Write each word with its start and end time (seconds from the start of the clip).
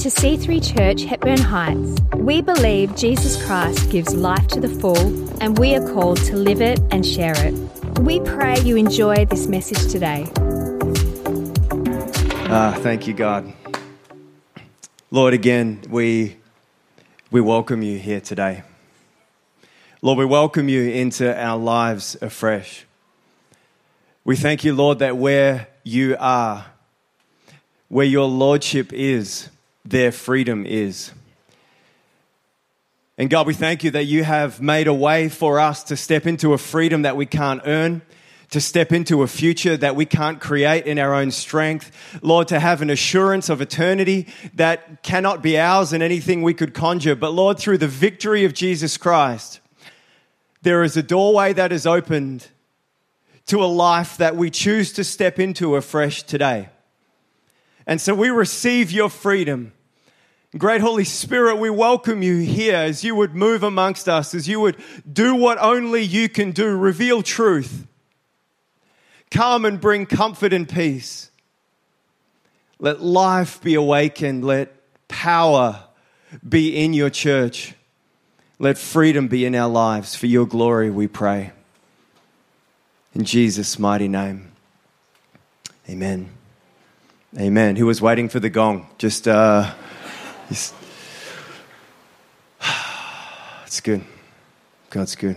to 0.00 0.08
C3 0.08 0.76
Church 0.76 1.02
Hepburn 1.02 1.42
Heights. 1.42 2.00
We 2.16 2.40
believe 2.40 2.96
Jesus 2.96 3.44
Christ 3.44 3.90
gives 3.90 4.14
life 4.14 4.46
to 4.48 4.58
the 4.58 4.66
full, 4.66 4.96
and 5.42 5.58
we 5.58 5.74
are 5.74 5.92
called 5.92 6.16
to 6.24 6.36
live 6.36 6.62
it 6.62 6.80
and 6.90 7.04
share 7.04 7.34
it. 7.36 7.52
We 7.98 8.18
pray 8.20 8.58
you 8.60 8.76
enjoy 8.76 9.26
this 9.26 9.46
message 9.46 9.92
today. 9.92 10.26
Ah, 12.48 12.74
thank 12.80 13.06
you, 13.06 13.12
God. 13.12 13.52
Lord, 15.10 15.34
again, 15.34 15.82
we, 15.90 16.38
we 17.30 17.42
welcome 17.42 17.82
you 17.82 17.98
here 17.98 18.22
today. 18.22 18.62
Lord, 20.00 20.16
we 20.16 20.24
welcome 20.24 20.70
you 20.70 20.80
into 20.80 21.38
our 21.38 21.58
lives 21.58 22.16
afresh. 22.22 22.86
We 24.24 24.36
thank 24.36 24.64
you, 24.64 24.74
Lord, 24.74 25.00
that 25.00 25.18
where 25.18 25.68
you 25.84 26.16
are, 26.18 26.64
where 27.88 28.06
your 28.06 28.28
lordship 28.28 28.94
is, 28.94 29.50
their 29.90 30.12
freedom 30.12 30.64
is. 30.66 31.12
And 33.18 33.28
God, 33.28 33.46
we 33.46 33.54
thank 33.54 33.84
you 33.84 33.90
that 33.90 34.04
you 34.04 34.24
have 34.24 34.62
made 34.62 34.86
a 34.86 34.94
way 34.94 35.28
for 35.28 35.60
us 35.60 35.84
to 35.84 35.96
step 35.96 36.26
into 36.26 36.54
a 36.54 36.58
freedom 36.58 37.02
that 37.02 37.16
we 37.16 37.26
can't 37.26 37.60
earn, 37.66 38.00
to 38.50 38.60
step 38.60 38.92
into 38.92 39.22
a 39.22 39.26
future 39.26 39.76
that 39.76 39.94
we 39.94 40.06
can't 40.06 40.40
create 40.40 40.86
in 40.86 40.98
our 40.98 41.14
own 41.14 41.30
strength. 41.30 41.90
Lord, 42.22 42.48
to 42.48 42.58
have 42.58 42.80
an 42.80 42.88
assurance 42.88 43.50
of 43.50 43.60
eternity 43.60 44.26
that 44.54 45.02
cannot 45.02 45.42
be 45.42 45.58
ours 45.58 45.92
in 45.92 46.00
anything 46.00 46.42
we 46.42 46.54
could 46.54 46.72
conjure. 46.72 47.14
But 47.14 47.34
Lord, 47.34 47.58
through 47.58 47.78
the 47.78 47.88
victory 47.88 48.44
of 48.44 48.54
Jesus 48.54 48.96
Christ, 48.96 49.60
there 50.62 50.82
is 50.82 50.96
a 50.96 51.02
doorway 51.02 51.52
that 51.52 51.72
is 51.72 51.86
opened 51.86 52.48
to 53.46 53.62
a 53.62 53.66
life 53.66 54.16
that 54.16 54.36
we 54.36 54.50
choose 54.50 54.92
to 54.92 55.04
step 55.04 55.38
into 55.38 55.76
afresh 55.76 56.22
today. 56.22 56.70
And 57.86 58.00
so 58.00 58.14
we 58.14 58.30
receive 58.30 58.92
your 58.92 59.10
freedom. 59.10 59.72
Great 60.58 60.80
Holy 60.80 61.04
Spirit, 61.04 61.56
we 61.56 61.70
welcome 61.70 62.22
you 62.22 62.38
here 62.38 62.74
as 62.74 63.04
you 63.04 63.14
would 63.14 63.36
move 63.36 63.62
amongst 63.62 64.08
us, 64.08 64.34
as 64.34 64.48
you 64.48 64.58
would 64.58 64.76
do 65.10 65.36
what 65.36 65.58
only 65.58 66.02
you 66.02 66.28
can 66.28 66.50
do, 66.50 66.76
reveal 66.76 67.22
truth. 67.22 67.86
Come 69.30 69.64
and 69.64 69.80
bring 69.80 70.06
comfort 70.06 70.52
and 70.52 70.68
peace. 70.68 71.30
Let 72.80 73.00
life 73.00 73.62
be 73.62 73.74
awakened. 73.74 74.44
Let 74.44 74.74
power 75.06 75.84
be 76.46 76.76
in 76.76 76.94
your 76.94 77.10
church. 77.10 77.74
Let 78.58 78.76
freedom 78.76 79.28
be 79.28 79.44
in 79.44 79.54
our 79.54 79.68
lives. 79.68 80.16
For 80.16 80.26
your 80.26 80.46
glory, 80.46 80.90
we 80.90 81.06
pray. 81.06 81.52
In 83.14 83.22
Jesus' 83.22 83.78
mighty 83.78 84.08
name. 84.08 84.50
Amen. 85.88 86.30
Amen. 87.38 87.76
Who 87.76 87.86
was 87.86 88.02
waiting 88.02 88.28
for 88.28 88.40
the 88.40 88.50
gong? 88.50 88.88
Just, 88.98 89.28
uh, 89.28 89.72
just 90.50 90.74
it's 93.64 93.80
good. 93.80 94.04
God's 94.90 95.14
good. 95.14 95.36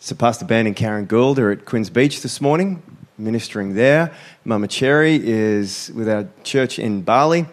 So, 0.00 0.14
Pastor 0.14 0.44
Ben 0.44 0.66
and 0.66 0.76
Karen 0.76 1.06
Gould 1.06 1.38
are 1.38 1.50
at 1.50 1.64
Quinns 1.64 1.88
Beach 1.88 2.20
this 2.20 2.42
morning, 2.42 2.82
ministering 3.16 3.74
there. 3.74 4.12
Mama 4.44 4.68
Cherry 4.68 5.18
is 5.18 5.90
with 5.94 6.10
our 6.10 6.28
church 6.42 6.78
in 6.78 7.00
Bali, 7.00 7.46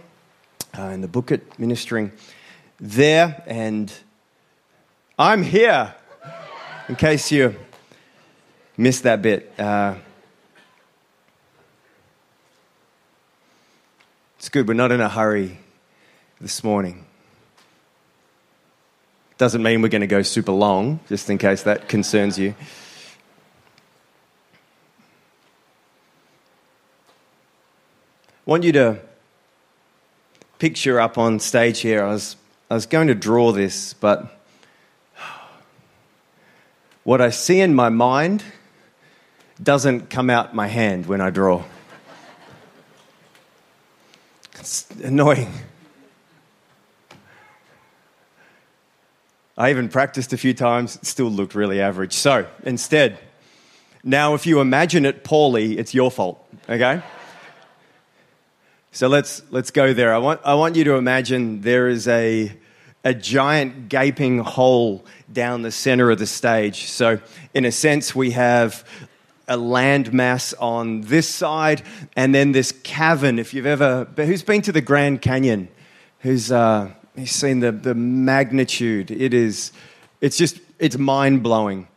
uh, 0.77 0.81
in 0.87 0.99
the 0.99 1.07
Bukit, 1.07 1.57
ministering 1.57 2.11
there. 2.77 3.41
And 3.47 3.93
I'm 5.17 5.43
here, 5.43 5.95
in 6.89 6.97
case 6.97 7.31
you 7.31 7.55
missed 8.75 9.03
that 9.03 9.21
bit. 9.21 9.53
Uh, 9.57 9.95
it's 14.37 14.49
good, 14.49 14.67
we're 14.67 14.73
not 14.73 14.91
in 14.91 14.99
a 14.99 15.07
hurry 15.07 15.60
this 16.41 16.63
morning. 16.63 17.05
Doesn't 19.37 19.61
mean 19.61 19.83
we're 19.83 19.89
going 19.89 20.01
to 20.01 20.07
go 20.07 20.23
super 20.23 20.51
long, 20.51 20.99
just 21.07 21.29
in 21.29 21.37
case 21.37 21.61
that 21.63 21.87
concerns 21.87 22.39
you. 22.39 22.55
I 28.47 28.49
want 28.49 28.63
you 28.63 28.71
to 28.71 28.99
picture 30.57 30.99
up 30.99 31.19
on 31.19 31.39
stage 31.39 31.81
here. 31.81 32.03
I 32.03 32.09
was, 32.09 32.35
I 32.71 32.73
was 32.73 32.87
going 32.87 33.07
to 33.07 33.15
draw 33.15 33.51
this, 33.51 33.93
but 33.93 34.35
what 37.03 37.21
I 37.21 37.29
see 37.29 37.61
in 37.61 37.75
my 37.75 37.89
mind 37.89 38.43
doesn't 39.61 40.09
come 40.09 40.31
out 40.31 40.55
my 40.55 40.67
hand 40.67 41.05
when 41.05 41.21
I 41.21 41.29
draw. 41.29 41.63
It's 44.59 44.89
annoying. 45.03 45.53
I 49.61 49.69
even 49.69 49.89
practiced 49.89 50.33
a 50.33 50.37
few 50.37 50.55
times, 50.55 50.95
it 50.95 51.05
still 51.05 51.29
looked 51.29 51.53
really 51.53 51.81
average. 51.81 52.13
So 52.13 52.47
instead, 52.63 53.19
now 54.03 54.33
if 54.33 54.47
you 54.47 54.59
imagine 54.59 55.05
it 55.05 55.23
poorly, 55.23 55.77
it's 55.77 55.93
your 55.93 56.09
fault, 56.09 56.43
okay? 56.67 57.03
So 58.91 59.07
let's, 59.07 59.43
let's 59.51 59.69
go 59.69 59.93
there. 59.93 60.15
I 60.15 60.17
want, 60.17 60.41
I 60.43 60.55
want 60.55 60.75
you 60.77 60.83
to 60.85 60.95
imagine 60.95 61.61
there 61.61 61.89
is 61.89 62.07
a, 62.07 62.51
a 63.03 63.13
giant 63.13 63.87
gaping 63.87 64.39
hole 64.39 65.05
down 65.31 65.61
the 65.61 65.71
center 65.71 66.09
of 66.09 66.17
the 66.17 66.25
stage. 66.25 66.85
So, 66.85 67.19
in 67.53 67.63
a 67.63 67.71
sense, 67.71 68.15
we 68.15 68.31
have 68.31 68.83
a 69.47 69.57
landmass 69.57 70.55
on 70.59 71.01
this 71.01 71.29
side, 71.29 71.83
and 72.15 72.33
then 72.33 72.51
this 72.51 72.71
cavern. 72.83 73.37
If 73.37 73.53
you've 73.53 73.67
ever, 73.67 74.05
who's 74.15 74.41
been 74.41 74.63
to 74.63 74.71
the 74.71 74.81
Grand 74.81 75.21
Canyon? 75.21 75.67
Who's 76.21 76.51
uh, 76.51 76.93
who's 77.15 77.31
seen 77.31 77.59
the, 77.59 77.71
the 77.71 77.95
magnitude? 77.95 79.11
It 79.11 79.33
is, 79.33 79.71
it's 80.21 80.37
just, 80.37 80.59
it's 80.79 80.97
mind 80.97 81.43
blowing. 81.43 81.87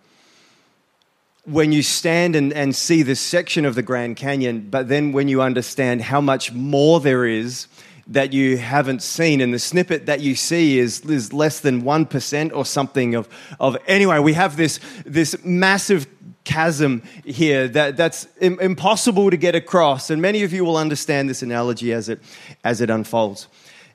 When 1.45 1.73
you 1.73 1.83
stand 1.83 2.37
and, 2.37 2.53
and 2.53 2.75
see 2.75 3.03
this 3.03 3.21
section 3.21 3.65
of 3.65 3.75
the 3.75 3.83
Grand 3.83 4.17
Canyon, 4.17 4.69
but 4.71 4.89
then 4.89 5.13
when 5.13 5.29
you 5.29 5.43
understand 5.43 6.03
how 6.03 6.21
much 6.21 6.53
more 6.53 7.01
there 7.01 7.27
is 7.27 7.69
that 8.07 8.33
you 8.33 8.59
haven't 8.59 9.03
seen, 9.03 9.41
and 9.41 9.53
the 9.53 9.59
snippet 9.59 10.07
that 10.07 10.21
you 10.21 10.35
see 10.35 10.79
is, 10.79 11.01
is 11.03 11.33
less 11.33 11.61
than 11.61 11.83
1% 11.83 12.55
or 12.55 12.65
something 12.65 13.15
of, 13.15 13.29
of 13.59 13.77
anyway, 13.87 14.19
we 14.19 14.35
have 14.35 14.57
this, 14.57 14.79
this 15.07 15.43
massive 15.45 16.07
chasm 16.45 17.03
here 17.25 17.67
that, 17.69 17.97
that's 17.97 18.27
impossible 18.41 19.31
to 19.31 19.37
get 19.37 19.55
across. 19.55 20.11
And 20.11 20.21
many 20.21 20.43
of 20.43 20.53
you 20.53 20.65
will 20.65 20.77
understand 20.77 21.29
this 21.29 21.43
analogy 21.43 21.93
as 21.93 22.09
it, 22.09 22.21
as 22.63 22.81
it 22.81 22.91
unfolds. 22.91 23.49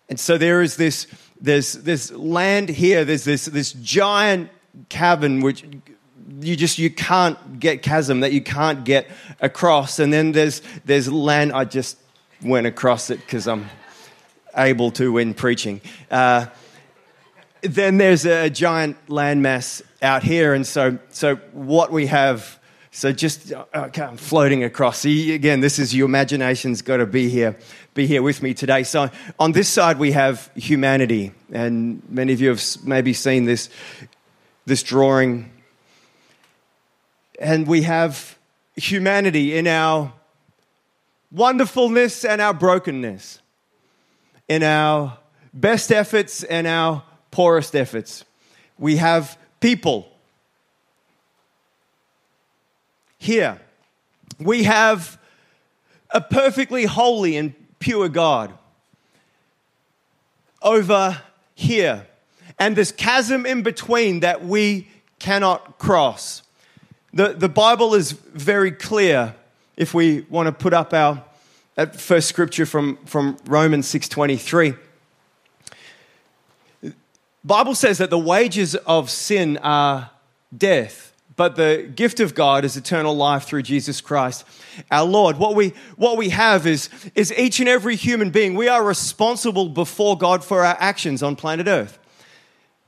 And 0.10 0.20
so 0.20 0.38
there 0.38 0.62
is 0.62 0.76
this, 0.76 1.08
there's 1.40 1.74
this 1.74 2.12
land 2.12 2.70
here, 2.70 3.06
there's 3.06 3.24
this, 3.24 3.46
this 3.46 3.72
giant 3.74 4.50
cavern 4.90 5.42
which 5.42 5.64
you 6.42 6.56
just 6.56 6.78
you 6.78 6.90
can't 6.90 7.60
get 7.60 7.82
chasm 7.82 8.22
that 8.22 8.32
you 8.32 8.42
can't 8.42 8.84
get 8.84 9.08
across. 9.42 10.00
And 10.00 10.12
then 10.14 10.32
there's 10.32 10.62
there's 10.86 11.12
land 11.12 11.52
I 11.54 11.66
just 11.66 11.98
went 12.42 12.68
across 12.68 13.10
it 13.10 13.20
because 13.20 13.48
I'm 13.48 13.70
able 14.56 14.92
to 14.92 15.12
when 15.14 15.34
preaching. 15.34 15.82
Uh, 16.10 16.48
then 17.62 17.98
there's 17.98 18.26
a 18.26 18.50
giant 18.50 18.98
landmass 19.08 19.82
out 20.02 20.24
here, 20.24 20.54
and 20.54 20.66
so 20.66 21.00
so 21.10 21.36
what 21.54 21.92
we 21.92 22.08
have. 22.08 22.59
So 23.00 23.14
just 23.14 23.54
uh, 23.54 23.64
okay, 23.74 24.02
I'm 24.02 24.18
floating 24.18 24.66
across. 24.66 25.00
See, 25.00 25.34
again, 25.34 25.62
this 25.62 25.80
is 25.80 25.96
your 25.96 26.04
imagination's 26.04 26.82
got 26.82 26.98
to 26.98 27.06
be 27.06 27.30
here, 27.30 27.58
be 27.94 28.06
here 28.06 28.22
with 28.22 28.44
me 28.44 28.54
today. 28.54 28.84
So 28.84 29.10
on 29.40 29.54
this 29.54 29.70
side 29.70 29.98
we 29.98 30.12
have 30.12 30.52
humanity, 30.54 31.32
and 31.50 32.04
many 32.10 32.34
of 32.34 32.42
you 32.42 32.50
have 32.50 32.62
maybe 32.84 33.14
seen 33.14 33.46
this 33.46 33.70
this 34.66 34.84
drawing. 34.84 35.50
And 37.40 37.68
we 37.68 37.84
have 37.84 38.38
humanity 38.76 39.58
in 39.58 39.66
our 39.68 40.12
wonderfulness 41.32 42.26
and 42.26 42.42
our 42.42 42.54
brokenness, 42.54 43.40
in 44.50 44.62
our 44.62 45.18
best 45.54 45.94
efforts 45.94 46.44
and 46.44 46.68
our 46.68 47.04
poorest 47.32 47.78
efforts. 47.78 48.26
We 48.78 48.98
have 48.98 49.38
people. 49.62 50.19
Here, 53.20 53.60
we 54.40 54.64
have 54.64 55.20
a 56.10 56.22
perfectly 56.22 56.86
holy 56.86 57.38
and 57.38 57.54
pure 57.78 58.10
God. 58.10 58.54
Over 60.62 61.22
here, 61.54 62.08
and 62.58 62.76
this 62.76 62.92
chasm 62.92 63.46
in 63.46 63.62
between 63.62 64.22
that 64.22 64.44
we 64.44 64.88
cannot 65.20 65.78
cross. 65.78 66.44
The, 67.14 67.34
the 67.34 67.50
Bible 67.50 67.94
is 67.94 68.12
very 68.12 68.72
clear 68.72 69.36
if 69.78 69.94
we 69.94 70.22
want 70.30 70.48
to 70.48 70.52
put 70.52 70.74
up 70.74 70.94
our 70.94 71.24
first 71.94 72.28
scripture 72.28 72.66
from, 72.66 72.98
from 73.06 73.38
Romans 73.46 73.88
6.23. 73.88 74.78
Bible 77.44 77.76
says 77.76 77.98
that 78.00 78.10
the 78.10 78.20
wages 78.20 78.76
of 78.76 79.10
sin 79.10 79.58
are 79.58 80.12
death, 80.56 81.09
but 81.40 81.56
the 81.56 81.90
gift 81.96 82.20
of 82.20 82.36
God 82.36 82.66
is 82.66 82.76
eternal 82.76 83.16
life 83.16 83.46
through 83.46 83.62
Jesus 83.62 84.02
Christ, 84.02 84.44
our 84.92 85.06
Lord. 85.06 85.38
What 85.38 85.56
we, 85.56 85.70
what 85.96 86.18
we 86.18 86.32
have 86.32 86.68
is, 86.68 86.90
is 87.16 87.32
each 87.32 87.62
and 87.62 87.70
every 87.70 87.96
human 87.96 88.30
being, 88.30 88.56
we 88.56 88.68
are 88.68 88.84
responsible 88.84 89.70
before 89.70 90.18
God 90.18 90.44
for 90.44 90.66
our 90.66 90.76
actions 90.82 91.24
on 91.24 91.38
planet 91.38 91.68
Earth. 91.68 91.98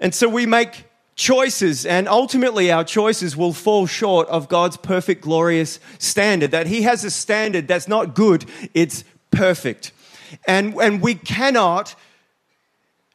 And 0.01 0.13
so 0.13 0.27
we 0.27 0.45
make 0.45 0.83
choices, 1.15 1.86
and 1.86 2.09
ultimately 2.09 2.74
our 2.74 2.83
choices 2.83 3.38
will 3.38 3.53
fall 3.53 3.88
short 3.88 4.27
of 4.27 4.50
God's 4.50 4.75
perfect, 4.75 5.21
glorious 5.21 5.80
standard. 5.98 6.51
That 6.51 6.68
He 6.68 6.81
has 6.81 7.06
a 7.06 7.09
standard 7.09 7.69
that's 7.69 7.88
not 7.88 8.15
good, 8.15 8.44
it's 8.74 9.06
perfect. 9.31 9.94
And, 10.45 10.75
and 10.75 11.01
we 11.01 11.15
cannot 11.15 11.95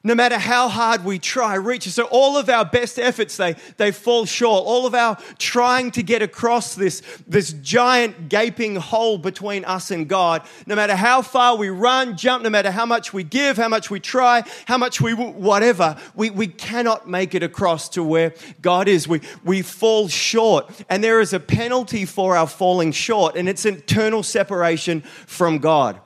no 0.06 0.14
matter 0.14 0.38
how 0.38 0.68
hard 0.68 1.04
we 1.04 1.18
try, 1.18 1.56
reach. 1.56 1.88
So 1.88 2.04
all 2.04 2.36
of 2.36 2.48
our 2.48 2.64
best 2.64 2.96
efforts, 2.96 3.36
they, 3.36 3.56
they 3.76 3.90
fall 3.90 4.24
short. 4.24 4.64
All 4.64 4.86
of 4.86 4.94
our 4.94 5.18
trying 5.36 5.90
to 5.90 6.02
get 6.04 6.22
across 6.22 6.76
this, 6.76 7.02
this 7.26 7.52
giant 7.54 8.28
gaping 8.28 8.76
hole 8.76 9.18
between 9.18 9.64
us 9.64 9.90
and 9.90 10.08
God, 10.08 10.46
no 10.64 10.76
matter 10.76 10.94
how 10.94 11.22
far 11.22 11.56
we 11.56 11.70
run, 11.70 12.16
jump, 12.16 12.44
no 12.44 12.50
matter 12.50 12.70
how 12.70 12.86
much 12.86 13.12
we 13.12 13.24
give, 13.24 13.56
how 13.56 13.66
much 13.66 13.90
we 13.90 13.98
try, 13.98 14.44
how 14.66 14.78
much 14.78 15.00
we, 15.00 15.12
whatever, 15.12 15.96
we, 16.14 16.30
we 16.30 16.46
cannot 16.46 17.08
make 17.08 17.34
it 17.34 17.42
across 17.42 17.88
to 17.88 18.04
where 18.04 18.32
God 18.62 18.86
is. 18.86 19.08
We, 19.08 19.22
we 19.42 19.62
fall 19.62 20.06
short. 20.06 20.70
And 20.88 21.02
there 21.02 21.20
is 21.20 21.32
a 21.32 21.40
penalty 21.40 22.04
for 22.04 22.36
our 22.36 22.46
falling 22.46 22.92
short, 22.92 23.34
and 23.34 23.48
it's 23.48 23.66
eternal 23.66 24.22
separation 24.22 25.00
from 25.00 25.58
God, 25.58 25.98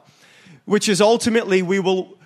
which 0.64 0.88
is 0.88 1.02
ultimately 1.02 1.60
we 1.60 1.80
will 1.80 2.16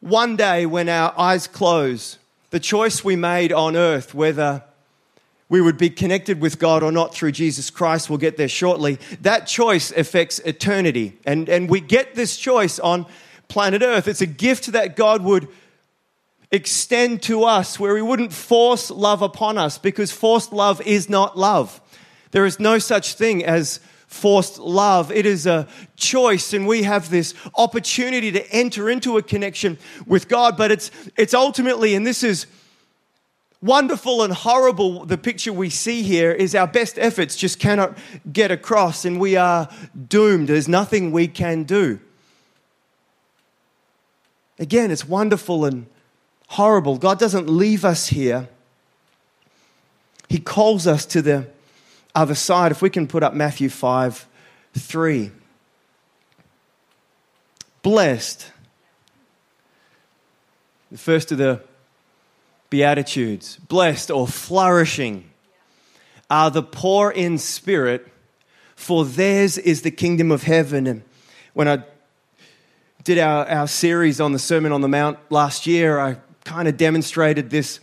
one 0.00 0.36
day 0.36 0.66
when 0.66 0.88
our 0.88 1.14
eyes 1.18 1.46
close, 1.46 2.18
the 2.50 2.60
choice 2.60 3.04
we 3.04 3.16
made 3.16 3.52
on 3.52 3.76
earth, 3.76 4.14
whether 4.14 4.62
we 5.48 5.60
would 5.60 5.76
be 5.76 5.90
connected 5.90 6.40
with 6.40 6.58
God 6.58 6.82
or 6.82 6.92
not 6.92 7.14
through 7.14 7.32
Jesus 7.32 7.70
Christ, 7.70 8.08
we'll 8.08 8.18
get 8.18 8.36
there 8.36 8.48
shortly, 8.48 8.98
that 9.20 9.46
choice 9.46 9.90
affects 9.92 10.38
eternity. 10.40 11.18
And, 11.26 11.48
and 11.48 11.68
we 11.68 11.80
get 11.80 12.14
this 12.14 12.36
choice 12.36 12.78
on 12.78 13.06
planet 13.48 13.82
earth. 13.82 14.08
It's 14.08 14.20
a 14.20 14.26
gift 14.26 14.72
that 14.72 14.96
God 14.96 15.22
would 15.22 15.48
extend 16.52 17.22
to 17.24 17.44
us 17.44 17.78
where 17.78 17.96
He 17.96 18.02
wouldn't 18.02 18.32
force 18.32 18.90
love 18.90 19.22
upon 19.22 19.58
us 19.58 19.76
because 19.76 20.10
forced 20.12 20.52
love 20.52 20.80
is 20.82 21.08
not 21.08 21.36
love. 21.36 21.80
There 22.30 22.46
is 22.46 22.60
no 22.60 22.78
such 22.78 23.14
thing 23.14 23.44
as 23.44 23.80
forced 24.10 24.58
love. 24.58 25.12
It 25.12 25.24
is 25.24 25.46
a 25.46 25.68
choice, 25.96 26.52
and 26.52 26.66
we 26.66 26.82
have 26.82 27.10
this 27.10 27.32
opportunity 27.54 28.32
to 28.32 28.46
enter 28.50 28.90
into 28.90 29.16
a 29.16 29.22
connection 29.22 29.78
with 30.04 30.28
God. 30.28 30.56
But 30.56 30.72
it's, 30.72 30.90
it's 31.16 31.32
ultimately, 31.32 31.94
and 31.94 32.04
this 32.04 32.24
is 32.24 32.46
wonderful 33.62 34.22
and 34.22 34.32
horrible, 34.32 35.04
the 35.06 35.16
picture 35.16 35.52
we 35.52 35.70
see 35.70 36.02
here 36.02 36.32
is 36.32 36.56
our 36.56 36.66
best 36.66 36.98
efforts 36.98 37.36
just 37.36 37.60
cannot 37.60 37.96
get 38.32 38.50
across, 38.50 39.04
and 39.04 39.20
we 39.20 39.36
are 39.36 39.68
doomed. 40.08 40.48
There's 40.48 40.68
nothing 40.68 41.12
we 41.12 41.28
can 41.28 41.62
do. 41.62 42.00
Again, 44.58 44.90
it's 44.90 45.06
wonderful 45.06 45.64
and 45.64 45.86
horrible. 46.48 46.98
God 46.98 47.20
doesn't 47.20 47.48
leave 47.48 47.84
us 47.84 48.08
here. 48.08 48.48
He 50.28 50.38
calls 50.38 50.88
us 50.88 51.06
to 51.06 51.22
the 51.22 51.46
other 52.14 52.34
side, 52.34 52.72
if 52.72 52.82
we 52.82 52.90
can 52.90 53.06
put 53.06 53.22
up 53.22 53.34
Matthew 53.34 53.68
5 53.68 54.26
3. 54.74 55.30
Blessed. 57.82 58.52
The 60.92 60.98
first 60.98 61.32
of 61.32 61.38
the 61.38 61.60
Beatitudes. 62.68 63.56
Blessed 63.56 64.10
or 64.10 64.26
flourishing 64.26 65.30
are 66.30 66.50
the 66.50 66.62
poor 66.62 67.10
in 67.10 67.38
spirit, 67.38 68.06
for 68.76 69.04
theirs 69.04 69.58
is 69.58 69.82
the 69.82 69.90
kingdom 69.90 70.30
of 70.30 70.44
heaven. 70.44 70.86
And 70.86 71.02
when 71.54 71.66
I 71.66 71.82
did 73.02 73.18
our, 73.18 73.46
our 73.48 73.66
series 73.66 74.20
on 74.20 74.32
the 74.32 74.38
Sermon 74.38 74.72
on 74.72 74.80
the 74.80 74.88
Mount 74.88 75.18
last 75.30 75.66
year, 75.66 75.98
I 75.98 76.18
kind 76.44 76.68
of 76.68 76.76
demonstrated 76.76 77.50
this 77.50 77.80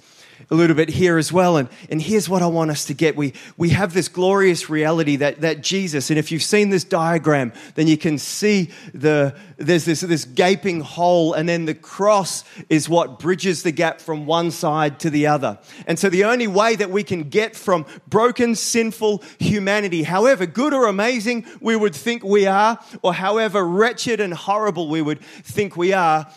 a 0.50 0.56
little 0.56 0.76
bit 0.76 0.90
here 0.90 1.18
as 1.18 1.32
well. 1.32 1.58
And, 1.58 1.68
and 1.90 2.02
here's 2.02 2.30
what 2.30 2.42
I 2.42 2.48
want 2.48 2.72
us 2.72 2.86
to 2.86 2.94
get. 2.94 3.16
We, 3.16 3.34
we 3.58 3.70
have 3.70 3.94
this 3.94 4.08
glorious 4.08 4.70
reality 4.70 5.18
that, 5.18 5.42
that 5.42 5.62
Jesus, 5.62 6.10
and 6.10 6.18
if 6.18 6.32
you've 6.32 6.44
seen 6.44 6.70
this 6.70 6.84
diagram, 6.84 7.52
then 7.76 7.88
you 7.88 7.98
can 7.98 8.18
see 8.18 8.72
the, 8.94 9.36
there's 9.58 9.86
this, 9.86 10.02
this 10.02 10.26
gaping 10.26 10.82
hole, 10.82 11.34
and 11.34 11.50
then 11.50 11.66
the 11.66 11.74
cross 11.74 12.44
is 12.70 12.88
what 12.88 13.20
bridges 13.20 13.64
the 13.64 13.72
gap 13.72 14.00
from 14.00 14.26
one 14.26 14.52
side 14.52 15.00
to 15.02 15.10
the 15.10 15.28
other. 15.28 15.60
And 15.86 16.00
so 16.00 16.10
the 16.10 16.24
only 16.24 16.48
way 16.48 16.76
that 16.76 16.90
we 16.90 17.04
can 17.04 17.24
get 17.24 17.56
from 17.56 17.86
broken, 18.08 18.56
sinful 18.56 19.24
humanity, 19.40 20.04
however 20.04 20.46
good 20.46 20.74
or 20.74 20.88
amazing 20.88 21.46
we 21.60 21.76
would 21.76 21.96
think 21.96 22.24
we 22.24 22.48
are, 22.48 22.80
or 23.02 23.14
however 23.14 23.68
wretched 23.68 24.22
and 24.22 24.34
horrible 24.34 24.88
we 24.88 25.02
would 25.02 25.20
think 25.22 25.76
we 25.76 25.94
are, 25.94 26.28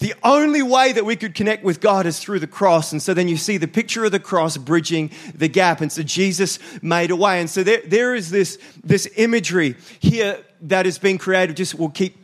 the 0.00 0.14
only 0.24 0.62
way 0.62 0.92
that 0.92 1.04
we 1.04 1.14
could 1.14 1.34
connect 1.34 1.62
with 1.62 1.80
God 1.80 2.06
is 2.06 2.18
through 2.18 2.40
the 2.40 2.46
cross. 2.46 2.90
And 2.90 3.02
so 3.02 3.14
then 3.14 3.28
you 3.28 3.36
see 3.36 3.58
the 3.58 3.68
picture 3.68 4.04
of 4.04 4.12
the 4.12 4.18
cross 4.18 4.56
bridging 4.56 5.10
the 5.34 5.48
gap. 5.48 5.82
And 5.82 5.92
so 5.92 6.02
Jesus 6.02 6.58
made 6.82 7.10
a 7.10 7.16
way. 7.16 7.38
And 7.38 7.48
so 7.48 7.62
there, 7.62 7.82
there 7.84 8.14
is 8.14 8.30
this, 8.30 8.58
this 8.82 9.08
imagery 9.16 9.76
here 10.00 10.42
that 10.62 10.86
has 10.86 10.98
been 10.98 11.18
created. 11.18 11.56
Just 11.56 11.74
we'll 11.74 11.90
keep 11.90 12.16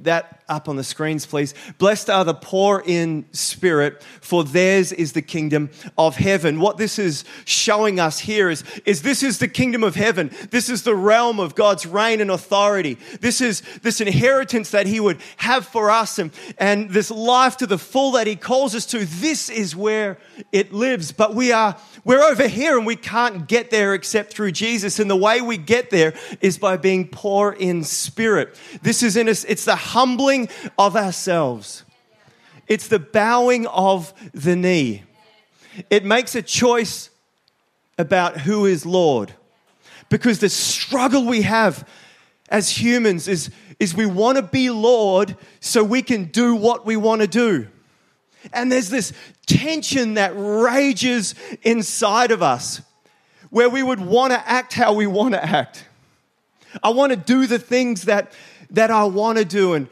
that 0.00 0.37
up 0.48 0.68
on 0.68 0.76
the 0.76 0.84
screens, 0.84 1.26
please. 1.26 1.54
Blessed 1.78 2.08
are 2.08 2.24
the 2.24 2.34
poor 2.34 2.82
in 2.84 3.26
spirit, 3.32 4.02
for 4.20 4.44
theirs 4.44 4.92
is 4.92 5.12
the 5.12 5.22
kingdom 5.22 5.70
of 5.96 6.16
heaven. 6.16 6.60
What 6.60 6.78
this 6.78 6.98
is 6.98 7.24
showing 7.44 8.00
us 8.00 8.20
here 8.20 8.48
is, 8.48 8.64
is 8.84 9.02
this 9.02 9.22
is 9.22 9.38
the 9.38 9.48
kingdom 9.48 9.84
of 9.84 9.94
heaven. 9.94 10.30
This 10.50 10.68
is 10.68 10.82
the 10.82 10.94
realm 10.94 11.38
of 11.38 11.54
God's 11.54 11.86
reign 11.86 12.20
and 12.20 12.30
authority. 12.30 12.98
This 13.20 13.40
is 13.40 13.62
this 13.82 14.00
inheritance 14.00 14.70
that 14.70 14.86
He 14.86 15.00
would 15.00 15.18
have 15.36 15.66
for 15.66 15.90
us 15.90 16.18
and, 16.18 16.30
and 16.56 16.90
this 16.90 17.10
life 17.10 17.58
to 17.58 17.66
the 17.66 17.78
full 17.78 18.12
that 18.12 18.26
He 18.26 18.36
calls 18.36 18.74
us 18.74 18.86
to. 18.86 19.04
This 19.04 19.50
is 19.50 19.76
where 19.76 20.18
it 20.52 20.72
lives. 20.72 21.12
But 21.12 21.34
we 21.34 21.52
are, 21.52 21.76
we're 22.04 22.22
over 22.22 22.48
here 22.48 22.78
and 22.78 22.86
we 22.86 22.96
can't 22.96 23.46
get 23.46 23.70
there 23.70 23.94
except 23.94 24.32
through 24.32 24.52
Jesus. 24.52 24.98
And 24.98 25.10
the 25.10 25.16
way 25.16 25.40
we 25.40 25.58
get 25.58 25.90
there 25.90 26.14
is 26.40 26.58
by 26.58 26.76
being 26.76 27.08
poor 27.08 27.52
in 27.52 27.84
spirit. 27.84 28.58
This 28.82 29.02
is 29.02 29.16
in 29.16 29.28
us, 29.28 29.44
it's 29.44 29.64
the 29.64 29.76
humbling 29.76 30.37
humbling 30.46 30.72
of 30.78 30.96
ourselves. 30.96 31.84
It's 32.66 32.88
the 32.88 32.98
bowing 32.98 33.66
of 33.66 34.12
the 34.32 34.56
knee. 34.56 35.04
It 35.90 36.04
makes 36.04 36.34
a 36.34 36.42
choice 36.42 37.10
about 37.96 38.38
who 38.38 38.66
is 38.66 38.84
Lord. 38.84 39.32
Because 40.10 40.38
the 40.38 40.48
struggle 40.48 41.26
we 41.26 41.42
have 41.42 41.88
as 42.50 42.70
humans 42.70 43.28
is, 43.28 43.50
is 43.78 43.94
we 43.94 44.06
want 44.06 44.36
to 44.36 44.42
be 44.42 44.70
Lord 44.70 45.36
so 45.60 45.84
we 45.84 46.02
can 46.02 46.26
do 46.26 46.54
what 46.54 46.86
we 46.86 46.96
want 46.96 47.20
to 47.20 47.28
do. 47.28 47.68
And 48.52 48.70
there's 48.70 48.88
this 48.88 49.12
tension 49.46 50.14
that 50.14 50.32
rages 50.34 51.34
inside 51.62 52.30
of 52.30 52.42
us 52.42 52.80
where 53.50 53.68
we 53.68 53.82
would 53.82 54.00
want 54.00 54.32
to 54.32 54.48
act 54.48 54.74
how 54.74 54.92
we 54.92 55.06
want 55.06 55.34
to 55.34 55.44
act. 55.44 55.84
I 56.82 56.90
want 56.90 57.10
to 57.10 57.16
do 57.16 57.46
the 57.46 57.58
things 57.58 58.02
that, 58.02 58.32
that 58.70 58.90
I 58.90 59.04
want 59.04 59.38
to 59.38 59.44
do. 59.44 59.74
And 59.74 59.88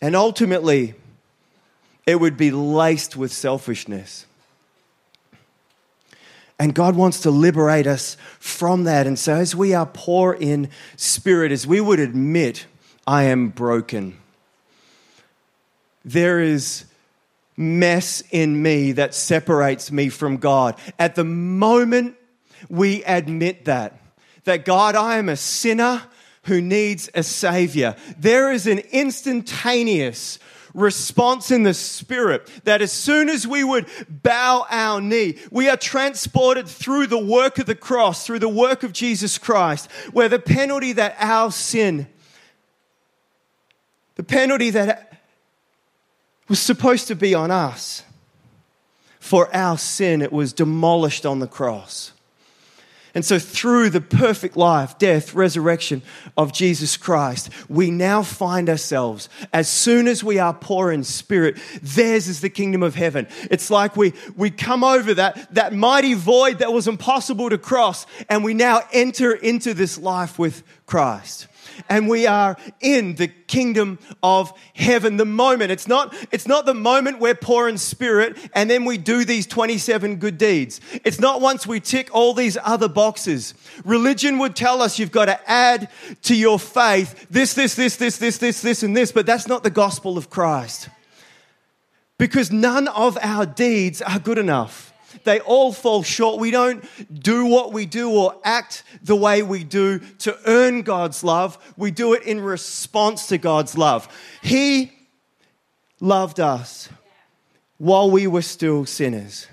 and 0.00 0.14
ultimately, 0.14 0.94
it 2.06 2.20
would 2.20 2.36
be 2.36 2.50
laced 2.50 3.16
with 3.16 3.32
selfishness. 3.32 4.26
And 6.58 6.74
God 6.74 6.96
wants 6.96 7.20
to 7.20 7.30
liberate 7.30 7.86
us 7.86 8.16
from 8.40 8.84
that. 8.84 9.06
And 9.06 9.18
so, 9.18 9.34
as 9.34 9.54
we 9.54 9.74
are 9.74 9.86
poor 9.86 10.32
in 10.32 10.70
spirit, 10.96 11.52
as 11.52 11.66
we 11.66 11.80
would 11.80 12.00
admit, 12.00 12.66
I 13.06 13.24
am 13.24 13.48
broken, 13.48 14.18
there 16.04 16.40
is 16.40 16.84
mess 17.56 18.22
in 18.30 18.62
me 18.62 18.92
that 18.92 19.14
separates 19.14 19.90
me 19.90 20.08
from 20.08 20.36
God. 20.36 20.76
At 20.98 21.16
the 21.16 21.24
moment 21.24 22.16
we 22.68 23.02
admit 23.04 23.64
that, 23.66 24.00
that 24.44 24.64
God, 24.64 24.94
I 24.94 25.18
am 25.18 25.28
a 25.28 25.36
sinner 25.36 26.02
who 26.48 26.60
needs 26.60 27.08
a 27.14 27.22
savior. 27.22 27.94
There 28.18 28.50
is 28.52 28.66
an 28.66 28.80
instantaneous 28.90 30.38
response 30.74 31.50
in 31.50 31.62
the 31.62 31.74
spirit 31.74 32.48
that 32.64 32.82
as 32.82 32.92
soon 32.92 33.28
as 33.28 33.46
we 33.46 33.64
would 33.64 33.86
bow 34.08 34.66
our 34.70 35.00
knee, 35.00 35.36
we 35.50 35.68
are 35.68 35.76
transported 35.76 36.68
through 36.68 37.06
the 37.06 37.18
work 37.18 37.58
of 37.58 37.66
the 37.66 37.74
cross, 37.74 38.26
through 38.26 38.38
the 38.38 38.48
work 38.48 38.82
of 38.82 38.92
Jesus 38.92 39.38
Christ, 39.38 39.90
where 40.12 40.28
the 40.28 40.38
penalty 40.38 40.92
that 40.92 41.16
our 41.18 41.50
sin, 41.50 42.06
the 44.16 44.22
penalty 44.22 44.70
that 44.70 45.20
was 46.48 46.58
supposed 46.58 47.08
to 47.08 47.14
be 47.14 47.34
on 47.34 47.50
us 47.50 48.02
for 49.20 49.54
our 49.54 49.76
sin, 49.76 50.22
it 50.22 50.32
was 50.32 50.52
demolished 50.52 51.26
on 51.26 51.38
the 51.38 51.46
cross. 51.46 52.12
And 53.18 53.24
so, 53.24 53.40
through 53.40 53.90
the 53.90 54.00
perfect 54.00 54.56
life, 54.56 54.96
death, 54.96 55.34
resurrection 55.34 56.02
of 56.36 56.52
Jesus 56.52 56.96
Christ, 56.96 57.50
we 57.68 57.90
now 57.90 58.22
find 58.22 58.70
ourselves, 58.70 59.28
as 59.52 59.68
soon 59.68 60.06
as 60.06 60.22
we 60.22 60.38
are 60.38 60.54
poor 60.54 60.92
in 60.92 61.02
spirit, 61.02 61.58
theirs 61.82 62.28
is 62.28 62.42
the 62.42 62.48
kingdom 62.48 62.84
of 62.84 62.94
heaven. 62.94 63.26
It's 63.50 63.72
like 63.72 63.96
we, 63.96 64.12
we 64.36 64.50
come 64.50 64.84
over 64.84 65.14
that, 65.14 65.52
that 65.52 65.74
mighty 65.74 66.14
void 66.14 66.60
that 66.60 66.72
was 66.72 66.86
impossible 66.86 67.50
to 67.50 67.58
cross, 67.58 68.06
and 68.28 68.44
we 68.44 68.54
now 68.54 68.82
enter 68.92 69.32
into 69.32 69.74
this 69.74 69.98
life 69.98 70.38
with 70.38 70.62
Christ 70.86 71.47
and 71.88 72.08
we 72.08 72.26
are 72.26 72.56
in 72.80 73.14
the 73.16 73.28
kingdom 73.28 73.98
of 74.22 74.52
heaven. 74.74 75.16
The 75.16 75.24
moment, 75.24 75.70
it's 75.70 75.88
not, 75.88 76.14
it's 76.30 76.46
not 76.46 76.66
the 76.66 76.74
moment 76.74 77.20
we're 77.20 77.34
poor 77.34 77.68
in 77.68 77.78
spirit 77.78 78.36
and 78.54 78.70
then 78.70 78.84
we 78.84 78.98
do 78.98 79.24
these 79.24 79.46
27 79.46 80.16
good 80.16 80.38
deeds. 80.38 80.80
It's 81.04 81.20
not 81.20 81.40
once 81.40 81.66
we 81.66 81.80
tick 81.80 82.08
all 82.12 82.34
these 82.34 82.56
other 82.62 82.88
boxes. 82.88 83.54
Religion 83.84 84.38
would 84.38 84.56
tell 84.56 84.82
us 84.82 84.98
you've 84.98 85.12
got 85.12 85.26
to 85.26 85.50
add 85.50 85.88
to 86.22 86.34
your 86.34 86.58
faith 86.58 87.26
this, 87.30 87.54
this, 87.54 87.74
this, 87.74 87.96
this, 87.96 88.18
this, 88.18 88.38
this, 88.38 88.60
this, 88.60 88.82
and 88.82 88.96
this, 88.96 89.12
but 89.12 89.26
that's 89.26 89.48
not 89.48 89.62
the 89.62 89.70
gospel 89.70 90.18
of 90.18 90.30
Christ. 90.30 90.88
Because 92.18 92.50
none 92.50 92.88
of 92.88 93.16
our 93.22 93.46
deeds 93.46 94.02
are 94.02 94.18
good 94.18 94.38
enough. 94.38 94.92
They 95.28 95.40
all 95.40 95.74
fall 95.74 96.02
short. 96.02 96.40
We 96.40 96.50
don't 96.50 96.82
do 97.12 97.44
what 97.44 97.70
we 97.70 97.84
do 97.84 98.10
or 98.10 98.40
act 98.44 98.82
the 99.02 99.14
way 99.14 99.42
we 99.42 99.62
do 99.62 99.98
to 100.20 100.34
earn 100.46 100.80
God's 100.80 101.22
love. 101.22 101.58
We 101.76 101.90
do 101.90 102.14
it 102.14 102.22
in 102.22 102.40
response 102.40 103.26
to 103.26 103.36
God's 103.36 103.76
love. 103.76 104.08
He 104.42 104.90
loved 106.00 106.40
us 106.40 106.88
while 107.76 108.10
we 108.10 108.26
were 108.26 108.40
still 108.40 108.86
sinners, 108.86 109.48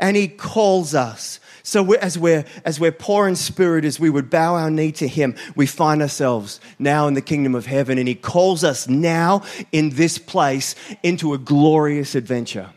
and 0.00 0.16
He 0.16 0.28
calls 0.28 0.94
us. 0.94 1.40
So 1.62 1.82
we're, 1.82 1.98
as 1.98 2.18
we're 2.18 2.46
as 2.64 2.80
we're 2.80 2.90
poor 2.90 3.28
in 3.28 3.36
spirit, 3.36 3.84
as 3.84 4.00
we 4.00 4.08
would 4.08 4.30
bow 4.30 4.54
our 4.54 4.70
knee 4.70 4.92
to 4.92 5.06
Him, 5.06 5.34
we 5.54 5.66
find 5.66 6.00
ourselves 6.00 6.58
now 6.78 7.06
in 7.06 7.12
the 7.12 7.20
kingdom 7.20 7.54
of 7.54 7.66
heaven, 7.66 7.98
and 7.98 8.08
He 8.08 8.14
calls 8.14 8.64
us 8.64 8.88
now 8.88 9.42
in 9.72 9.90
this 9.90 10.16
place 10.16 10.74
into 11.02 11.34
a 11.34 11.38
glorious 11.38 12.14
adventure. 12.14 12.70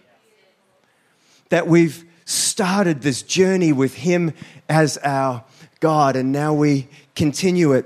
That 1.47 1.67
we've 1.67 2.10
started 2.31 3.01
this 3.01 3.21
journey 3.21 3.73
with 3.73 3.93
Him 3.93 4.33
as 4.69 4.97
our 4.97 5.43
God, 5.79 6.15
and 6.15 6.31
now 6.31 6.53
we 6.53 6.87
continue 7.15 7.73
it. 7.73 7.85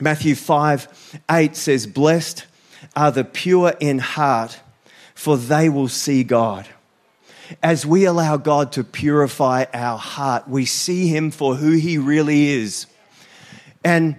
Matthew 0.00 0.34
5 0.34 1.20
8 1.30 1.56
says, 1.56 1.86
Blessed 1.86 2.44
are 2.96 3.10
the 3.10 3.24
pure 3.24 3.74
in 3.80 3.98
heart, 3.98 4.60
for 5.14 5.36
they 5.36 5.68
will 5.68 5.88
see 5.88 6.24
God. 6.24 6.68
As 7.62 7.84
we 7.84 8.04
allow 8.04 8.36
God 8.36 8.72
to 8.72 8.84
purify 8.84 9.66
our 9.74 9.98
heart, 9.98 10.48
we 10.48 10.64
see 10.64 11.08
Him 11.08 11.30
for 11.30 11.56
who 11.56 11.72
He 11.72 11.98
really 11.98 12.48
is. 12.48 12.86
And 13.84 14.16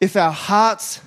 if 0.00 0.16
our 0.16 0.32
hearts, 0.32 1.00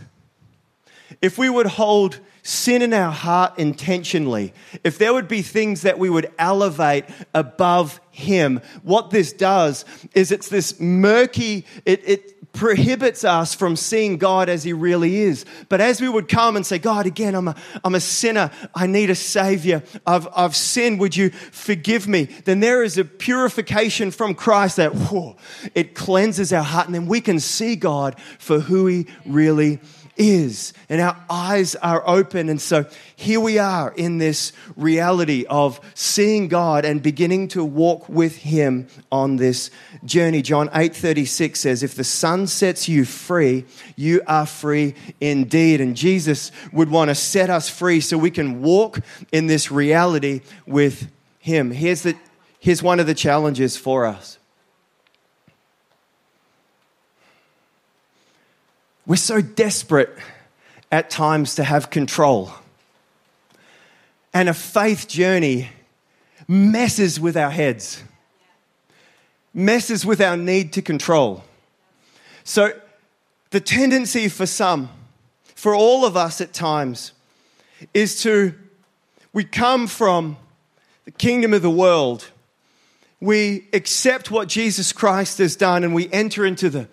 if 1.21 1.37
we 1.37 1.49
would 1.49 1.67
hold 1.67 2.19
sin 2.47 2.81
in 2.81 2.93
our 2.93 3.11
heart 3.11 3.59
intentionally, 3.59 4.53
if 4.85 4.97
there 4.97 5.13
would 5.13 5.27
be 5.27 5.41
things 5.41 5.81
that 5.81 5.99
we 5.99 6.09
would 6.09 6.31
elevate 6.39 7.03
above 7.33 7.99
Him, 8.09 8.61
what 8.83 9.09
this 9.09 9.33
does 9.33 9.83
is 10.15 10.31
it's 10.31 10.47
this 10.47 10.79
murky, 10.79 11.65
it, 11.83 12.07
it 12.07 12.53
prohibits 12.53 13.25
us 13.25 13.53
from 13.53 13.75
seeing 13.75 14.17
God 14.17 14.47
as 14.47 14.63
He 14.63 14.71
really 14.71 15.17
is. 15.17 15.43
But 15.67 15.81
as 15.81 15.99
we 15.99 16.07
would 16.07 16.29
come 16.29 16.55
and 16.55 16.65
say, 16.65 16.79
God, 16.79 17.05
again, 17.05 17.35
I'm 17.35 17.49
a, 17.49 17.55
I'm 17.83 17.95
a 17.95 17.99
sinner. 17.99 18.49
I 18.73 18.87
need 18.87 19.09
a 19.09 19.15
Savior. 19.15 19.83
I've, 20.05 20.29
I've 20.33 20.55
sinned. 20.55 21.01
Would 21.01 21.17
you 21.17 21.31
forgive 21.31 22.07
me? 22.07 22.23
Then 22.45 22.61
there 22.61 22.81
is 22.81 22.97
a 22.97 23.03
purification 23.03 24.09
from 24.09 24.33
Christ 24.33 24.77
that 24.77 24.93
it 25.75 25.95
cleanses 25.95 26.53
our 26.53 26.63
heart. 26.63 26.85
And 26.85 26.95
then 26.95 27.07
we 27.07 27.19
can 27.19 27.41
see 27.41 27.75
God 27.75 28.17
for 28.39 28.59
who 28.61 28.87
He 28.87 29.07
really 29.25 29.73
is 29.73 29.96
is, 30.17 30.73
and 30.89 30.99
our 31.01 31.17
eyes 31.29 31.75
are 31.75 32.03
open. 32.07 32.49
And 32.49 32.61
so 32.61 32.85
here 33.15 33.39
we 33.39 33.59
are 33.59 33.91
in 33.95 34.17
this 34.17 34.51
reality 34.75 35.45
of 35.49 35.79
seeing 35.93 36.47
God 36.47 36.85
and 36.85 37.01
beginning 37.01 37.49
to 37.49 37.63
walk 37.63 38.09
with 38.09 38.37
Him 38.37 38.87
on 39.11 39.37
this 39.37 39.71
journey. 40.03 40.41
John 40.41 40.69
8 40.73 40.95
36 40.95 41.59
says, 41.59 41.83
If 41.83 41.95
the 41.95 42.03
Son 42.03 42.47
sets 42.47 42.89
you 42.89 43.05
free, 43.05 43.65
you 43.95 44.21
are 44.27 44.45
free 44.45 44.95
indeed. 45.21 45.81
And 45.81 45.95
Jesus 45.95 46.51
would 46.71 46.89
want 46.89 47.09
to 47.09 47.15
set 47.15 47.49
us 47.49 47.69
free 47.69 48.01
so 48.01 48.17
we 48.17 48.31
can 48.31 48.61
walk 48.61 48.99
in 49.31 49.47
this 49.47 49.71
reality 49.71 50.41
with 50.65 51.09
Him. 51.39 51.71
Here's, 51.71 52.03
the, 52.03 52.15
here's 52.59 52.83
one 52.83 52.99
of 52.99 53.07
the 53.07 53.15
challenges 53.15 53.77
for 53.77 54.05
us. 54.05 54.37
We're 59.07 59.15
so 59.15 59.39
desperate 59.39 60.09
at 60.91 61.09
times 61.09 61.55
to 61.55 61.63
have 61.63 61.89
control. 61.89 62.51
And 64.33 64.49
a 64.49 64.53
faith 64.53 65.07
journey 65.07 65.69
messes 66.45 67.17
with 67.17 67.37
our 67.37 67.49
heads, 67.49 68.03
messes 69.53 70.05
with 70.05 70.19
our 70.19 70.35
need 70.35 70.73
to 70.73 70.81
control. 70.81 71.45
So, 72.43 72.73
the 73.51 73.61
tendency 73.61 74.27
for 74.27 74.45
some, 74.45 74.89
for 75.55 75.73
all 75.73 76.03
of 76.03 76.17
us 76.17 76.41
at 76.41 76.51
times, 76.51 77.13
is 77.93 78.21
to, 78.23 78.53
we 79.31 79.45
come 79.45 79.87
from 79.87 80.35
the 81.05 81.11
kingdom 81.11 81.53
of 81.53 81.61
the 81.61 81.69
world. 81.69 82.29
We 83.21 83.69
accept 83.71 84.31
what 84.31 84.49
Jesus 84.49 84.91
Christ 84.91 85.37
has 85.37 85.55
done 85.55 85.85
and 85.85 85.95
we 85.95 86.11
enter 86.11 86.45
into 86.45 86.69
the 86.69 86.89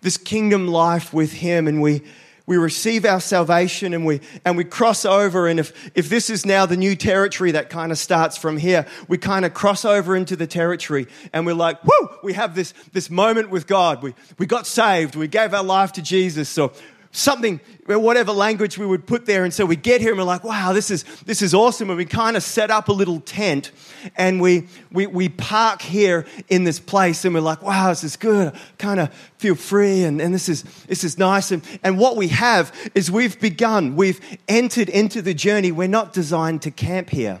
this 0.00 0.16
kingdom 0.16 0.68
life 0.68 1.12
with 1.12 1.32
Him 1.32 1.66
and 1.66 1.82
we, 1.82 2.02
we 2.46 2.56
receive 2.56 3.04
our 3.04 3.20
salvation 3.20 3.92
and 3.92 4.06
we, 4.06 4.20
and 4.44 4.56
we 4.56 4.64
cross 4.64 5.04
over. 5.04 5.46
And 5.46 5.60
if, 5.60 5.90
if 5.94 6.08
this 6.08 6.30
is 6.30 6.46
now 6.46 6.64
the 6.64 6.78
new 6.78 6.96
territory 6.96 7.52
that 7.52 7.68
kind 7.68 7.92
of 7.92 7.98
starts 7.98 8.38
from 8.38 8.56
here, 8.56 8.86
we 9.06 9.18
kind 9.18 9.44
of 9.44 9.52
cross 9.52 9.84
over 9.84 10.16
into 10.16 10.34
the 10.34 10.46
territory 10.46 11.08
and 11.34 11.44
we're 11.44 11.54
like, 11.54 11.84
whoo, 11.84 12.08
we 12.22 12.32
have 12.32 12.54
this, 12.54 12.72
this 12.92 13.10
moment 13.10 13.50
with 13.50 13.66
God. 13.66 14.02
We, 14.02 14.14
we 14.38 14.46
got 14.46 14.66
saved. 14.66 15.14
We 15.14 15.28
gave 15.28 15.52
our 15.52 15.62
life 15.62 15.92
to 15.92 16.02
Jesus. 16.02 16.48
So 16.48 16.72
something, 17.12 17.60
whatever 17.86 18.32
language 18.32 18.76
we 18.76 18.86
would 18.86 19.06
put 19.06 19.26
there. 19.26 19.44
And 19.44 19.52
so 19.52 19.64
we 19.64 19.76
get 19.76 20.00
here 20.00 20.10
and 20.10 20.18
we're 20.18 20.24
like, 20.24 20.44
wow, 20.44 20.72
this 20.72 20.90
is, 20.90 21.04
this 21.24 21.42
is 21.42 21.54
awesome. 21.54 21.90
And 21.90 21.96
we 21.96 22.04
kind 22.04 22.36
of 22.36 22.42
set 22.42 22.70
up 22.70 22.88
a 22.88 22.92
little 22.92 23.20
tent 23.20 23.72
and 24.16 24.40
we, 24.40 24.68
we, 24.92 25.06
we 25.06 25.28
park 25.28 25.80
here 25.82 26.26
in 26.48 26.64
this 26.64 26.78
place 26.78 27.24
and 27.24 27.34
we're 27.34 27.40
like, 27.40 27.62
wow, 27.62 27.88
this 27.88 28.04
is 28.04 28.16
good. 28.16 28.54
I 28.54 28.58
kind 28.78 29.00
of 29.00 29.12
feel 29.38 29.54
free 29.54 30.04
and, 30.04 30.20
and 30.20 30.34
this, 30.34 30.48
is, 30.48 30.62
this 30.86 31.02
is 31.02 31.18
nice. 31.18 31.50
And, 31.50 31.62
and 31.82 31.98
what 31.98 32.16
we 32.16 32.28
have 32.28 32.72
is 32.94 33.10
we've 33.10 33.40
begun, 33.40 33.96
we've 33.96 34.20
entered 34.46 34.88
into 34.88 35.22
the 35.22 35.34
journey. 35.34 35.72
We're 35.72 35.88
not 35.88 36.12
designed 36.12 36.62
to 36.62 36.70
camp 36.70 37.10
here. 37.10 37.40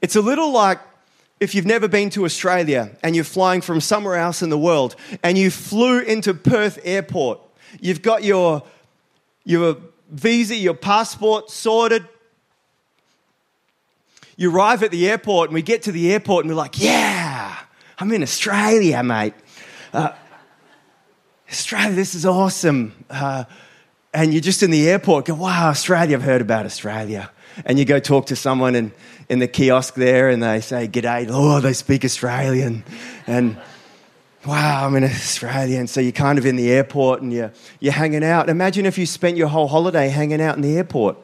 It's 0.00 0.14
a 0.14 0.20
little 0.20 0.52
like 0.52 0.78
if 1.40 1.54
you've 1.54 1.66
never 1.66 1.88
been 1.88 2.10
to 2.10 2.24
Australia 2.24 2.96
and 3.02 3.16
you're 3.16 3.24
flying 3.24 3.62
from 3.62 3.80
somewhere 3.80 4.16
else 4.16 4.42
in 4.42 4.50
the 4.50 4.58
world 4.58 4.94
and 5.22 5.36
you 5.36 5.50
flew 5.50 6.00
into 6.00 6.34
Perth 6.34 6.78
Airport 6.84 7.40
You've 7.80 8.02
got 8.02 8.24
your, 8.24 8.62
your 9.44 9.76
visa, 10.10 10.56
your 10.56 10.74
passport 10.74 11.50
sorted. 11.50 12.06
You 14.36 14.50
arrive 14.50 14.82
at 14.82 14.90
the 14.90 15.08
airport, 15.08 15.50
and 15.50 15.54
we 15.54 15.62
get 15.62 15.82
to 15.82 15.92
the 15.92 16.12
airport, 16.12 16.44
and 16.44 16.50
we're 16.50 16.56
like, 16.56 16.80
yeah, 16.80 17.56
I'm 17.98 18.10
in 18.12 18.22
Australia, 18.22 19.02
mate. 19.02 19.34
Uh, 19.92 20.12
Australia, 21.50 21.94
this 21.94 22.14
is 22.14 22.24
awesome. 22.24 22.94
Uh, 23.10 23.44
and 24.14 24.32
you're 24.32 24.40
just 24.40 24.62
in 24.62 24.70
the 24.70 24.88
airport, 24.88 25.26
go, 25.26 25.34
wow, 25.34 25.68
Australia, 25.68 26.16
I've 26.16 26.22
heard 26.22 26.40
about 26.40 26.64
Australia. 26.64 27.30
And 27.64 27.78
you 27.78 27.84
go 27.84 28.00
talk 28.00 28.26
to 28.26 28.36
someone 28.36 28.74
in, 28.74 28.92
in 29.28 29.40
the 29.40 29.48
kiosk 29.48 29.94
there, 29.94 30.30
and 30.30 30.42
they 30.42 30.60
say, 30.60 30.88
G'day, 30.88 31.28
oh, 31.30 31.60
they 31.60 31.72
speak 31.72 32.04
Australian. 32.04 32.84
And 33.26 33.58
wow, 34.46 34.86
I'm 34.86 34.94
in 34.96 35.04
Australia. 35.04 35.78
And 35.78 35.88
so 35.88 36.00
you're 36.00 36.12
kind 36.12 36.38
of 36.38 36.46
in 36.46 36.56
the 36.56 36.70
airport 36.70 37.22
and 37.22 37.32
you're, 37.32 37.52
you're 37.78 37.92
hanging 37.92 38.24
out. 38.24 38.48
Imagine 38.48 38.86
if 38.86 38.98
you 38.98 39.06
spent 39.06 39.36
your 39.36 39.48
whole 39.48 39.68
holiday 39.68 40.08
hanging 40.08 40.40
out 40.40 40.56
in 40.56 40.62
the 40.62 40.76
airport. 40.76 41.16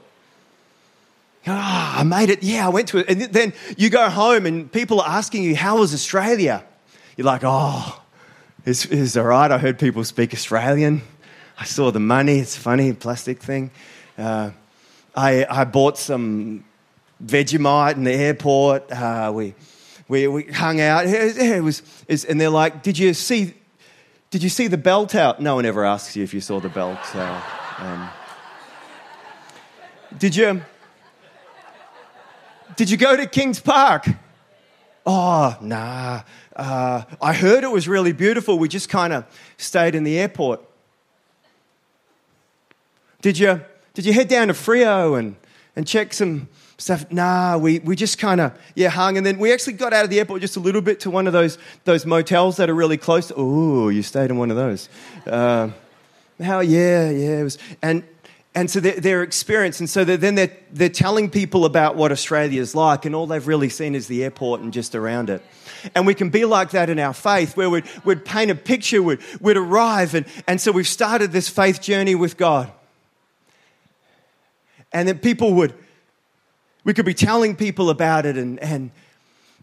Ah, 1.46 1.96
oh, 1.96 2.00
I 2.00 2.02
made 2.02 2.30
it. 2.30 2.42
Yeah, 2.42 2.66
I 2.66 2.70
went 2.70 2.88
to 2.88 2.98
it. 2.98 3.08
And 3.08 3.22
then 3.22 3.52
you 3.76 3.88
go 3.88 4.10
home 4.10 4.46
and 4.46 4.70
people 4.70 5.00
are 5.00 5.08
asking 5.08 5.44
you, 5.44 5.54
how 5.54 5.78
was 5.78 5.94
Australia? 5.94 6.64
You're 7.16 7.26
like, 7.26 7.42
oh, 7.44 8.02
it's, 8.64 8.84
it's 8.86 9.16
all 9.16 9.24
right. 9.24 9.50
I 9.50 9.58
heard 9.58 9.78
people 9.78 10.02
speak 10.04 10.34
Australian. 10.34 11.02
I 11.58 11.64
saw 11.64 11.90
the 11.90 12.00
money. 12.00 12.40
It's 12.40 12.56
funny, 12.56 12.92
plastic 12.92 13.40
thing. 13.40 13.70
Uh, 14.18 14.50
I, 15.14 15.46
I 15.48 15.64
bought 15.64 15.96
some 15.98 16.64
Vegemite 17.24 17.94
in 17.94 18.04
the 18.04 18.12
airport. 18.12 18.90
Uh, 18.90 19.32
we, 19.34 19.54
we, 20.08 20.26
we 20.28 20.44
hung 20.44 20.80
out. 20.80 21.06
It 21.06 21.62
was, 21.62 21.82
and 22.24 22.40
they're 22.40 22.50
like, 22.50 22.82
did 22.82 22.98
you 22.98 23.14
see, 23.14 23.54
did 24.30 24.42
you 24.42 24.48
see 24.48 24.66
the 24.66 24.78
bell 24.78 25.06
tower? 25.06 25.36
No 25.38 25.56
one 25.56 25.66
ever 25.66 25.84
asks 25.84 26.16
you 26.16 26.22
if 26.22 26.32
you 26.32 26.40
saw 26.40 26.60
the 26.60 26.68
bell 26.68 26.98
tower. 27.10 27.42
Um, 27.78 28.08
did 30.18 30.36
you, 30.36 30.62
did 32.76 32.90
you 32.90 32.96
go 32.96 33.16
to 33.16 33.26
Kings 33.26 33.60
Park? 33.60 34.06
Oh, 35.04 35.56
nah. 35.60 36.22
Uh, 36.54 37.02
I 37.20 37.32
heard 37.32 37.62
it 37.64 37.70
was 37.70 37.86
really 37.86 38.12
beautiful. 38.12 38.58
We 38.58 38.68
just 38.68 38.88
kind 38.88 39.12
of 39.12 39.24
stayed 39.56 39.94
in 39.94 40.04
the 40.04 40.18
airport. 40.18 40.62
Did 43.22 43.38
you, 43.38 43.60
did 43.94 44.04
you 44.04 44.12
head 44.12 44.28
down 44.28 44.48
to 44.48 44.54
Freo 44.54 45.18
and, 45.18 45.36
and 45.74 45.86
check 45.86 46.12
some 46.12 46.48
stuff? 46.78 47.10
Nah, 47.10 47.58
we, 47.58 47.78
we 47.80 47.96
just 47.96 48.18
kind 48.18 48.40
of, 48.40 48.58
yeah, 48.74 48.88
hung. 48.88 49.16
And 49.16 49.24
then 49.24 49.38
we 49.38 49.52
actually 49.52 49.74
got 49.74 49.92
out 49.92 50.04
of 50.04 50.10
the 50.10 50.18
airport 50.18 50.40
just 50.40 50.56
a 50.56 50.60
little 50.60 50.82
bit 50.82 51.00
to 51.00 51.10
one 51.10 51.26
of 51.26 51.32
those, 51.32 51.58
those 51.84 52.06
motels 52.06 52.56
that 52.56 52.68
are 52.70 52.74
really 52.74 52.96
close. 52.96 53.32
Oh, 53.36 53.88
you 53.88 54.02
stayed 54.02 54.30
in 54.30 54.36
one 54.36 54.50
of 54.50 54.56
those. 54.56 54.88
Uh, 55.26 55.70
how, 56.42 56.60
yeah, 56.60 57.10
yeah. 57.10 57.40
It 57.40 57.44
was, 57.44 57.58
and 57.82 58.04
and 58.54 58.70
so 58.70 58.80
their, 58.80 59.22
experience, 59.22 59.80
and 59.80 59.90
so 59.90 60.02
they're, 60.02 60.16
then 60.16 60.34
they're, 60.34 60.56
they're 60.72 60.88
telling 60.88 61.28
people 61.28 61.66
about 61.66 61.94
what 61.94 62.10
Australia 62.10 62.58
is 62.58 62.74
like, 62.74 63.04
and 63.04 63.14
all 63.14 63.26
they've 63.26 63.46
really 63.46 63.68
seen 63.68 63.94
is 63.94 64.06
the 64.06 64.24
airport 64.24 64.62
and 64.62 64.72
just 64.72 64.94
around 64.94 65.28
it. 65.28 65.42
And 65.94 66.06
we 66.06 66.14
can 66.14 66.30
be 66.30 66.46
like 66.46 66.70
that 66.70 66.88
in 66.88 66.98
our 66.98 67.12
faith, 67.12 67.54
where 67.54 67.68
we'd, 67.68 67.84
we'd 68.06 68.24
paint 68.24 68.50
a 68.50 68.54
picture, 68.54 69.02
we'd, 69.02 69.18
we'd 69.42 69.58
arrive, 69.58 70.14
and, 70.14 70.24
and 70.48 70.58
so 70.58 70.72
we've 70.72 70.88
started 70.88 71.32
this 71.32 71.50
faith 71.50 71.82
journey 71.82 72.14
with 72.14 72.38
God. 72.38 72.72
And 74.90 75.06
then 75.06 75.18
people 75.18 75.52
would, 75.52 75.74
we 76.86 76.94
could 76.94 77.04
be 77.04 77.14
telling 77.14 77.56
people 77.56 77.90
about 77.90 78.24
it, 78.26 78.36
and, 78.38 78.60
and, 78.60 78.92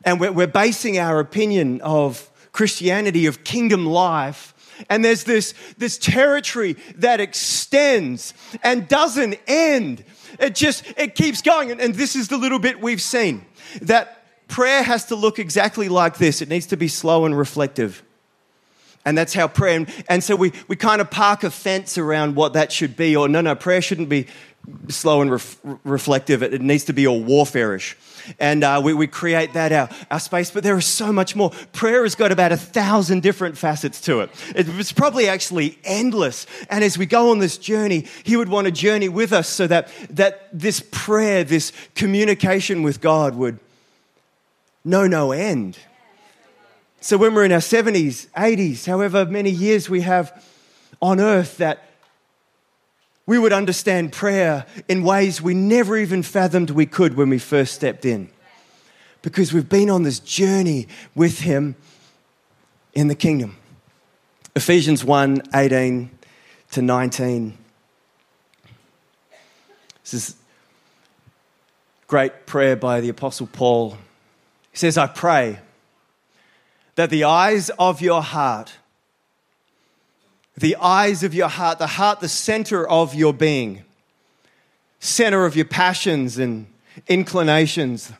and 0.03 0.19
we're, 0.19 0.33
we're 0.33 0.45
basing 0.45 0.99
our 0.99 1.21
opinion 1.21 1.79
of 1.79 2.29
Christianity, 2.51 3.27
of 3.27 3.45
kingdom 3.45 3.85
life, 3.85 4.53
and 4.89 5.05
there's 5.05 5.23
this, 5.23 5.53
this 5.77 5.97
territory 5.97 6.75
that 6.95 7.21
extends 7.21 8.33
and 8.61 8.89
doesn't 8.89 9.39
end. 9.47 10.03
It 10.37 10.53
just, 10.53 10.83
it 10.97 11.15
keeps 11.15 11.41
going. 11.41 11.71
And, 11.71 11.79
and 11.79 11.95
this 11.95 12.17
is 12.17 12.27
the 12.27 12.35
little 12.35 12.59
bit 12.59 12.81
we've 12.81 13.01
seen 13.01 13.45
that 13.83 14.47
prayer 14.49 14.83
has 14.83 15.05
to 15.05 15.15
look 15.15 15.39
exactly 15.39 15.87
like 15.87 16.17
this. 16.17 16.41
It 16.41 16.49
needs 16.49 16.65
to 16.67 16.77
be 16.77 16.89
slow 16.89 17.23
and 17.23 17.37
reflective. 17.37 18.03
And 19.05 19.17
that's 19.17 19.33
how 19.33 19.47
prayer, 19.47 19.77
and, 19.77 20.05
and 20.09 20.23
so 20.23 20.35
we, 20.35 20.51
we 20.67 20.75
kind 20.75 20.99
of 20.99 21.09
park 21.09 21.43
a 21.43 21.51
fence 21.51 21.97
around 21.97 22.35
what 22.35 22.53
that 22.53 22.71
should 22.71 22.97
be. 22.97 23.15
Or 23.15 23.29
no, 23.29 23.39
no, 23.39 23.55
prayer 23.55 23.81
shouldn't 23.81 24.09
be 24.09 24.27
slow 24.87 25.21
and 25.21 25.31
ref, 25.31 25.57
reflective. 25.83 26.43
It, 26.43 26.53
it 26.53 26.61
needs 26.61 26.85
to 26.85 26.93
be 26.93 27.07
all 27.07 27.21
warfareish 27.21 27.95
and 28.39 28.63
uh, 28.63 28.81
we, 28.83 28.93
we 28.93 29.07
create 29.07 29.53
that 29.53 29.71
our, 29.71 29.89
our 30.09 30.19
space. 30.19 30.51
But 30.51 30.63
there 30.63 30.77
is 30.77 30.85
so 30.85 31.11
much 31.11 31.35
more. 31.35 31.51
Prayer 31.71 32.03
has 32.03 32.15
got 32.15 32.31
about 32.31 32.51
a 32.51 32.57
thousand 32.57 33.23
different 33.23 33.57
facets 33.57 34.01
to 34.01 34.21
it. 34.21 34.29
It's 34.55 34.91
probably 34.91 35.27
actually 35.27 35.77
endless. 35.83 36.45
And 36.69 36.83
as 36.83 36.97
we 36.97 37.05
go 37.05 37.31
on 37.31 37.39
this 37.39 37.57
journey, 37.57 38.05
He 38.23 38.37
would 38.37 38.49
want 38.49 38.65
to 38.65 38.71
journey 38.71 39.09
with 39.09 39.33
us 39.33 39.49
so 39.49 39.67
that, 39.67 39.89
that 40.09 40.47
this 40.53 40.83
prayer, 40.91 41.43
this 41.43 41.71
communication 41.95 42.83
with 42.83 43.01
God 43.01 43.35
would 43.35 43.59
know 44.83 45.07
no 45.07 45.31
end. 45.31 45.77
So 47.01 47.17
when 47.17 47.33
we're 47.33 47.45
in 47.45 47.51
our 47.51 47.59
70s, 47.59 48.29
80s, 48.29 48.85
however 48.85 49.25
many 49.25 49.49
years 49.49 49.89
we 49.89 50.01
have 50.01 50.43
on 51.01 51.19
earth, 51.19 51.57
that 51.57 51.83
we 53.25 53.37
would 53.37 53.53
understand 53.53 54.11
prayer 54.11 54.65
in 54.87 55.03
ways 55.03 55.41
we 55.41 55.53
never 55.53 55.97
even 55.97 56.23
fathomed 56.23 56.69
we 56.71 56.85
could 56.85 57.15
when 57.15 57.29
we 57.29 57.39
first 57.39 57.73
stepped 57.73 58.05
in. 58.05 58.29
Because 59.21 59.53
we've 59.53 59.69
been 59.69 59.89
on 59.89 60.03
this 60.03 60.19
journey 60.19 60.87
with 61.15 61.39
Him 61.39 61.75
in 62.93 63.07
the 63.07 63.15
kingdom. 63.15 63.57
Ephesians 64.55 65.03
1 65.03 65.41
18 65.55 66.11
to 66.71 66.81
19. 66.81 67.57
This 70.03 70.13
is 70.13 70.35
great 72.07 72.45
prayer 72.45 72.75
by 72.75 72.99
the 72.99 73.09
Apostle 73.09 73.47
Paul. 73.47 73.97
He 74.71 74.77
says, 74.77 74.97
I 74.97 75.07
pray 75.07 75.59
that 76.95 77.09
the 77.09 77.23
eyes 77.23 77.69
of 77.79 78.01
your 78.01 78.21
heart 78.21 78.73
the 80.57 80.75
eyes 80.77 81.23
of 81.23 81.33
your 81.33 81.47
heart, 81.47 81.79
the 81.79 81.87
heart, 81.87 82.19
the 82.19 82.29
center 82.29 82.87
of 82.87 83.15
your 83.15 83.33
being, 83.33 83.83
center 84.99 85.45
of 85.45 85.55
your 85.55 85.65
passions 85.65 86.37
and 86.37 86.67
inclinations, 87.07 88.11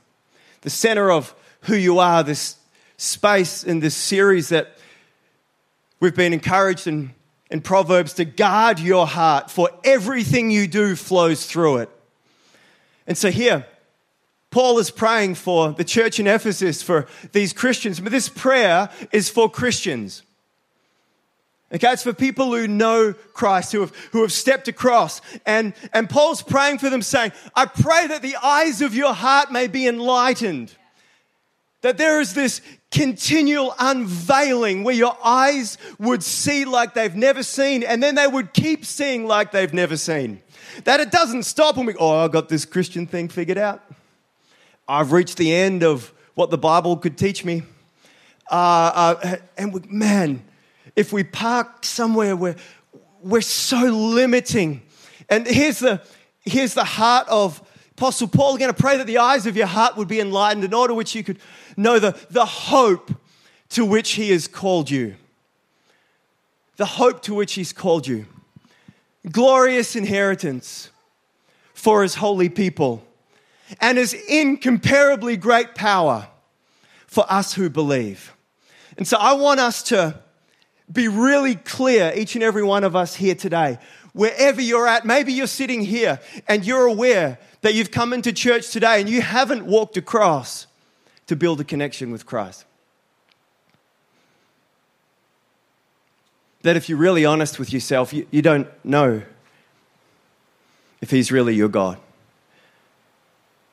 the 0.62 0.70
center 0.70 1.12
of 1.12 1.36
who 1.62 1.76
you 1.76 2.00
are, 2.00 2.24
this 2.24 2.58
space 2.98 3.64
in 3.64 3.80
this 3.80 3.96
series 3.96 4.50
that 4.50 4.78
we've 6.00 6.16
been 6.16 6.34
encouraged 6.34 6.88
in, 6.88 7.14
in 7.50 7.62
Proverbs 7.62 8.14
to 8.14 8.26
guard 8.26 8.80
your 8.80 9.06
heart, 9.06 9.52
for 9.52 9.70
everything 9.84 10.50
you 10.50 10.68
do 10.68 10.96
flows 10.96 11.46
through 11.46 11.78
it. 11.78 11.90
And 13.06 13.18
so 13.18 13.30
here, 13.30 13.66
Paul 14.50 14.80
is 14.80 14.92
praying 14.92 15.36
for 15.36 15.72
the 15.72 15.84
church 15.84 16.20
in 16.20 16.28
Ephesus, 16.28 16.82
for 16.82 17.08
these 17.32 17.54
Christians, 17.54 18.00
but 18.00 18.12
this 18.12 18.30
prayer 18.30 18.90
is 19.12 19.30
for 19.30 19.50
Christians. 19.50 20.24
Okay, 21.74 21.92
it's 21.92 22.04
for 22.04 22.14
people 22.14 22.54
who 22.54 22.68
know 22.68 23.14
Christ, 23.34 23.72
who 23.72 23.82
have, 23.82 23.96
who 24.12 24.22
have 24.22 24.32
stepped 24.32 24.68
across. 24.68 25.22
And, 25.44 25.74
and 25.92 26.08
Paul's 26.08 26.44
praying 26.44 26.78
for 26.78 26.90
them, 26.90 27.02
saying, 27.02 27.32
I 27.56 27.66
pray 27.66 28.06
that 28.08 28.22
the 28.22 28.36
eyes 28.36 28.82
of 28.82 28.94
your 28.94 29.14
heart 29.14 29.52
may 29.52 29.66
be 29.66 29.88
enlightened. 29.88 30.76
That 31.82 31.98
there 31.98 32.22
is 32.22 32.36
this 32.36 32.62
continual 32.92 33.74
unveiling 33.80 34.84
where 34.84 34.94
your 34.94 35.18
eyes 35.24 35.80
would 35.98 36.22
see 36.22 36.64
like 36.64 36.94
they've 36.94 37.16
never 37.16 37.42
seen, 37.42 37.82
and 37.82 38.04
then 38.04 38.14
they 38.14 38.28
would 38.28 38.54
keep 38.54 38.86
seeing 38.86 39.26
like 39.26 39.52
they've 39.52 39.74
never 39.74 39.98
seen. 39.98 40.44
That 40.84 41.00
it 41.00 41.12
doesn't 41.12 41.44
stop 41.44 41.78
and 41.78 41.88
we, 41.88 41.96
oh, 41.96 42.20
I 42.20 42.28
got 42.28 42.50
this 42.50 42.66
Christian 42.66 43.08
thing 43.08 43.30
figured 43.30 43.58
out. 43.58 43.82
I've 44.88 45.12
reached 45.12 45.38
the 45.38 45.54
end 45.54 45.84
of 45.84 46.14
what 46.36 46.52
the 46.52 46.58
Bible 46.58 46.98
could 46.98 47.18
teach 47.18 47.44
me. 47.44 47.64
Uh, 48.50 49.16
uh, 49.24 49.36
and 49.58 49.74
we, 49.74 49.82
man, 49.88 50.44
if 50.96 51.12
we 51.12 51.24
park 51.24 51.84
somewhere 51.86 52.36
where 52.36 52.56
we're 53.22 53.42
so 53.42 53.80
limiting. 53.86 54.82
And 55.30 55.48
here's 55.48 55.80
the, 55.80 56.02
here's 56.42 56.74
the 56.74 56.84
heart 56.84 57.28
of 57.30 57.62
Apostle 57.92 58.28
Paul. 58.28 58.58
Going 58.58 58.74
to 58.74 58.80
pray 58.80 58.98
that 58.98 59.08
the 59.08 59.20
eyes 59.20 59.46
of 59.46 59.56
your 59.56 59.68
heart 59.68 59.98
would 59.98 60.08
be 60.08 60.20
enlightened 60.20 60.64
in 60.64 60.74
order 60.74 60.94
which 60.94 61.16
you 61.16 61.24
could 61.24 61.40
know 61.78 62.00
the, 62.00 62.18
the 62.30 62.46
hope 62.46 63.12
to 63.70 63.86
which 63.86 64.12
he 64.12 64.32
has 64.32 64.48
called 64.48 64.90
you. 64.90 65.16
The 66.76 66.86
hope 66.86 67.22
to 67.24 67.34
which 67.34 67.54
he's 67.54 67.72
called 67.72 68.08
you. 68.08 68.26
Glorious 69.32 69.96
inheritance 69.96 70.90
for 71.74 72.04
his 72.04 72.16
holy 72.16 72.50
people 72.50 73.06
and 73.80 73.98
his 73.98 74.14
incomparably 74.14 75.38
great 75.38 75.76
power 75.76 76.28
for 77.08 77.26
us 77.32 77.54
who 77.54 77.70
believe. 77.70 78.34
And 78.98 79.08
so 79.08 79.18
I 79.18 79.34
want 79.34 79.60
us 79.60 79.84
to 79.84 80.23
be 80.92 81.08
really 81.08 81.56
clear, 81.56 82.12
each 82.16 82.36
and 82.36 82.44
every 82.44 82.64
one 82.64 82.84
of 82.84 82.96
us 82.96 83.16
here 83.16 83.36
today. 83.36 83.80
Wherever 84.14 84.62
you're 84.62 84.88
at, 84.88 85.06
maybe 85.06 85.34
you're 85.34 85.48
sitting 85.48 85.82
here 85.82 86.20
and 86.48 86.66
you're 86.66 86.86
aware 86.86 87.40
that 87.62 87.74
you've 87.74 87.92
come 87.92 88.14
into 88.14 88.32
church 88.32 88.72
today 88.72 89.00
and 89.00 89.10
you 89.10 89.22
haven't 89.22 89.66
walked 89.66 89.98
across 89.98 90.68
to 91.28 91.36
build 91.36 91.60
a 91.62 91.64
connection 91.64 92.12
with 92.12 92.26
Christ. 92.26 92.66
That 96.62 96.78
if 96.78 96.90
you're 96.90 96.98
really 96.98 97.26
honest 97.26 97.60
with 97.60 97.74
yourself, 97.74 98.14
you, 98.14 98.28
you 98.32 98.42
don't 98.42 98.68
know 98.86 99.24
if 101.02 101.10
He's 101.10 101.32
really 101.32 101.56
your 101.56 101.70
God. 101.70 101.98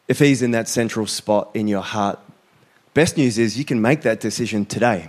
If 0.09 0.19
He's 0.19 0.43
in 0.43 0.53
that 0.53 0.69
central 0.69 1.07
spot 1.07 1.51
in 1.55 1.69
your 1.69 1.83
heart. 1.83 2.19
Best 2.95 3.17
news 3.17 3.39
is 3.39 3.57
you 3.59 3.65
can 3.65 3.81
make 3.81 4.03
that 4.03 4.19
decision 4.21 4.65
today. 4.65 5.09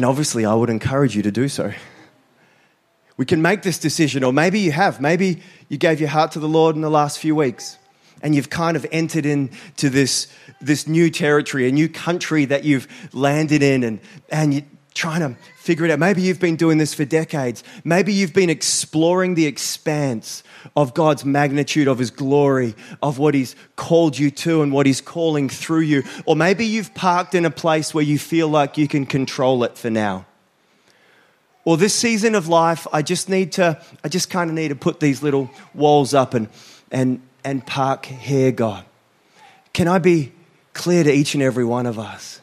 And 0.00 0.06
obviously, 0.06 0.46
I 0.46 0.54
would 0.54 0.70
encourage 0.70 1.14
you 1.14 1.20
to 1.24 1.30
do 1.30 1.46
so. 1.46 1.74
We 3.18 3.26
can 3.26 3.42
make 3.42 3.60
this 3.60 3.78
decision, 3.78 4.24
or 4.24 4.32
maybe 4.32 4.58
you 4.58 4.72
have. 4.72 4.98
Maybe 4.98 5.42
you 5.68 5.76
gave 5.76 6.00
your 6.00 6.08
heart 6.08 6.32
to 6.32 6.40
the 6.40 6.48
Lord 6.48 6.74
in 6.74 6.80
the 6.80 6.88
last 6.88 7.18
few 7.18 7.34
weeks 7.34 7.76
and 8.22 8.34
you've 8.34 8.48
kind 8.48 8.78
of 8.78 8.86
entered 8.90 9.26
into 9.26 9.90
this, 9.90 10.26
this 10.58 10.88
new 10.88 11.10
territory, 11.10 11.68
a 11.68 11.70
new 11.70 11.86
country 11.86 12.46
that 12.46 12.64
you've 12.64 12.88
landed 13.12 13.62
in, 13.62 13.84
and, 13.84 14.00
and 14.30 14.54
you're 14.54 14.64
trying 14.94 15.20
to 15.20 15.40
figure 15.56 15.84
it 15.84 15.90
out. 15.90 15.98
Maybe 15.98 16.22
you've 16.22 16.40
been 16.40 16.56
doing 16.56 16.78
this 16.78 16.94
for 16.94 17.04
decades. 17.04 17.62
Maybe 17.84 18.12
you've 18.12 18.32
been 18.32 18.50
exploring 18.50 19.34
the 19.34 19.46
expanse 19.46 20.42
of 20.76 20.94
God's 20.94 21.24
magnitude, 21.24 21.88
of 21.88 21.98
His 21.98 22.10
glory, 22.10 22.74
of 23.02 23.18
what 23.18 23.34
He's 23.34 23.54
called 23.76 24.18
you 24.18 24.30
to 24.32 24.62
and 24.62 24.72
what 24.72 24.86
He's 24.86 25.00
calling 25.00 25.48
through 25.48 25.82
you. 25.82 26.02
Or 26.26 26.36
maybe 26.36 26.66
you've 26.66 26.94
parked 26.94 27.34
in 27.34 27.44
a 27.44 27.50
place 27.50 27.94
where 27.94 28.04
you 28.04 28.18
feel 28.18 28.48
like 28.48 28.76
you 28.76 28.88
can 28.88 29.06
control 29.06 29.64
it 29.64 29.78
for 29.78 29.90
now. 29.90 30.26
Or 31.64 31.76
this 31.76 31.94
season 31.94 32.34
of 32.34 32.48
life, 32.48 32.86
I 32.92 33.02
just 33.02 33.28
need 33.28 33.52
to, 33.52 33.80
I 34.02 34.08
just 34.08 34.30
kind 34.30 34.50
of 34.50 34.56
need 34.56 34.68
to 34.68 34.74
put 34.74 34.98
these 34.98 35.22
little 35.22 35.50
walls 35.74 36.14
up 36.14 36.34
and, 36.34 36.48
and, 36.90 37.20
and 37.44 37.64
park 37.66 38.06
here, 38.06 38.50
God. 38.50 38.84
Can 39.72 39.86
I 39.86 39.98
be 39.98 40.32
clear 40.72 41.04
to 41.04 41.12
each 41.12 41.34
and 41.34 41.42
every 41.42 41.64
one 41.64 41.86
of 41.86 41.98
us 41.98 42.40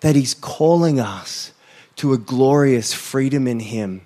that 0.00 0.14
He's 0.14 0.34
calling 0.34 1.00
us 1.00 1.52
to 1.96 2.12
a 2.12 2.18
glorious 2.18 2.92
freedom 2.92 3.46
in 3.46 3.60
Him, 3.60 4.02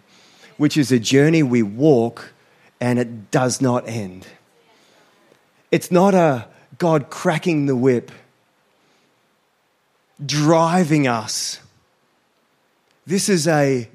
which 0.56 0.76
is 0.76 0.92
a 0.92 0.98
journey 0.98 1.42
we 1.42 1.62
walk 1.62 2.32
and 2.80 2.98
it 2.98 3.30
does 3.30 3.60
not 3.60 3.88
end. 3.88 4.26
It's 5.70 5.90
not 5.90 6.14
a 6.14 6.48
God 6.78 7.10
cracking 7.10 7.66
the 7.66 7.76
whip, 7.76 8.10
driving 10.24 11.06
us. 11.06 11.60
This 13.06 13.28
is 13.28 13.46
a 13.46 13.88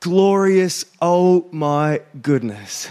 glorious, 0.00 0.84
oh 1.00 1.46
my 1.50 2.02
goodness. 2.20 2.88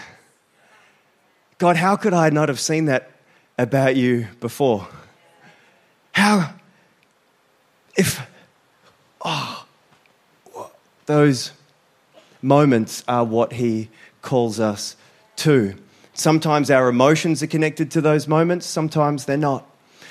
God, 1.57 1.75
how 1.75 1.95
could 1.95 2.13
I 2.13 2.29
not 2.29 2.49
have 2.49 2.59
seen 2.59 2.85
that 2.85 3.11
about 3.57 3.95
you 3.95 4.27
before? 4.39 4.87
How, 6.11 6.53
if, 7.95 8.26
those 11.07 11.51
moments 12.41 13.03
are 13.07 13.23
what 13.25 13.53
He 13.53 13.89
calls 14.21 14.59
us 14.59 14.95
to. 15.37 15.75
Sometimes 16.13 16.71
our 16.71 16.87
emotions 16.89 17.41
are 17.43 17.47
connected 17.47 17.91
to 17.91 18.01
those 18.01 18.27
moments, 18.27 18.65
sometimes 18.65 19.25
they're 19.25 19.37
not. 19.37 19.65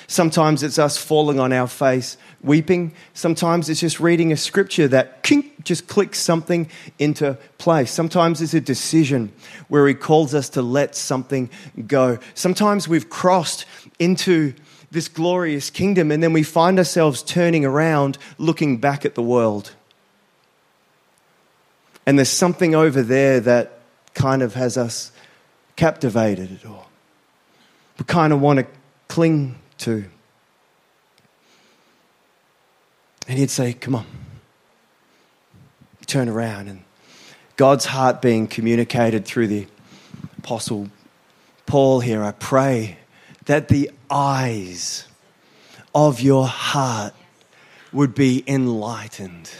Sometimes 0.09 0.63
it's 0.63 0.79
us 0.79 0.97
falling 0.97 1.37
on 1.37 1.51
our 1.51 1.67
face, 1.67 2.15
weeping. 2.41 2.93
Sometimes 3.13 3.67
it's 3.69 3.81
just 3.81 3.99
reading 3.99 4.31
a 4.31 4.37
scripture 4.37 4.87
that 4.87 5.21
kink, 5.21 5.65
just 5.65 5.87
clicks 5.87 6.17
something 6.17 6.69
into 6.97 7.37
place. 7.57 7.91
Sometimes 7.91 8.41
it's 8.41 8.53
a 8.53 8.61
decision 8.61 9.33
where 9.67 9.85
He 9.85 9.93
calls 9.93 10.33
us 10.33 10.47
to 10.49 10.61
let 10.61 10.95
something 10.95 11.49
go. 11.87 12.19
Sometimes 12.35 12.87
we've 12.87 13.09
crossed 13.09 13.65
into 13.99 14.53
this 14.91 15.09
glorious 15.09 15.69
kingdom 15.69 16.09
and 16.09 16.23
then 16.23 16.31
we 16.31 16.43
find 16.43 16.77
ourselves 16.79 17.21
turning 17.21 17.65
around, 17.65 18.17
looking 18.37 18.77
back 18.77 19.03
at 19.03 19.15
the 19.15 19.21
world. 19.21 19.73
And 22.07 22.17
there's 22.17 22.29
something 22.29 22.73
over 22.73 23.03
there 23.03 23.41
that 23.41 23.79
kind 24.13 24.41
of 24.41 24.55
has 24.55 24.77
us 24.77 25.11
captivated 25.75 26.61
or 26.65 26.85
we 27.99 28.05
kind 28.05 28.31
of 28.31 28.39
want 28.39 28.59
to 28.59 28.67
cling 29.09 29.59
to. 29.79 30.05
And 33.27 33.37
he'd 33.37 33.49
say, 33.49 33.73
Come 33.73 33.95
on, 33.95 34.05
turn 36.05 36.29
around. 36.29 36.69
And 36.69 36.83
God's 37.57 37.85
heart 37.85 38.21
being 38.21 38.47
communicated 38.47 39.25
through 39.25 39.47
the 39.47 39.67
Apostle 40.37 40.89
Paul 41.65 41.99
here, 41.99 42.23
I 42.23 42.31
pray 42.31 42.99
that 43.45 43.67
the 43.67 43.91
eyes 44.09 45.07
of 45.93 46.21
your 46.21 46.47
heart 46.47 47.13
would 47.91 48.15
be 48.15 48.45
enlightened. 48.47 49.51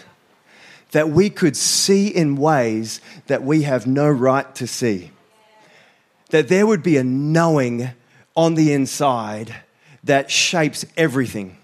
That 0.98 1.10
we 1.10 1.30
could 1.30 1.56
see 1.56 2.08
in 2.08 2.38
ways 2.38 3.02
that 3.28 3.44
we 3.44 3.62
have 3.62 3.86
no 3.86 4.10
right 4.10 4.56
to 4.56 4.66
see. 4.66 5.12
That 6.32 6.48
there 6.48 6.66
would 6.66 6.82
be 6.82 6.98
a 6.98 7.04
knowing 7.04 7.92
on 8.36 8.56
the 8.56 8.74
inside 8.74 9.54
that 10.04 10.32
shapes 10.32 10.88
everything 10.98 11.57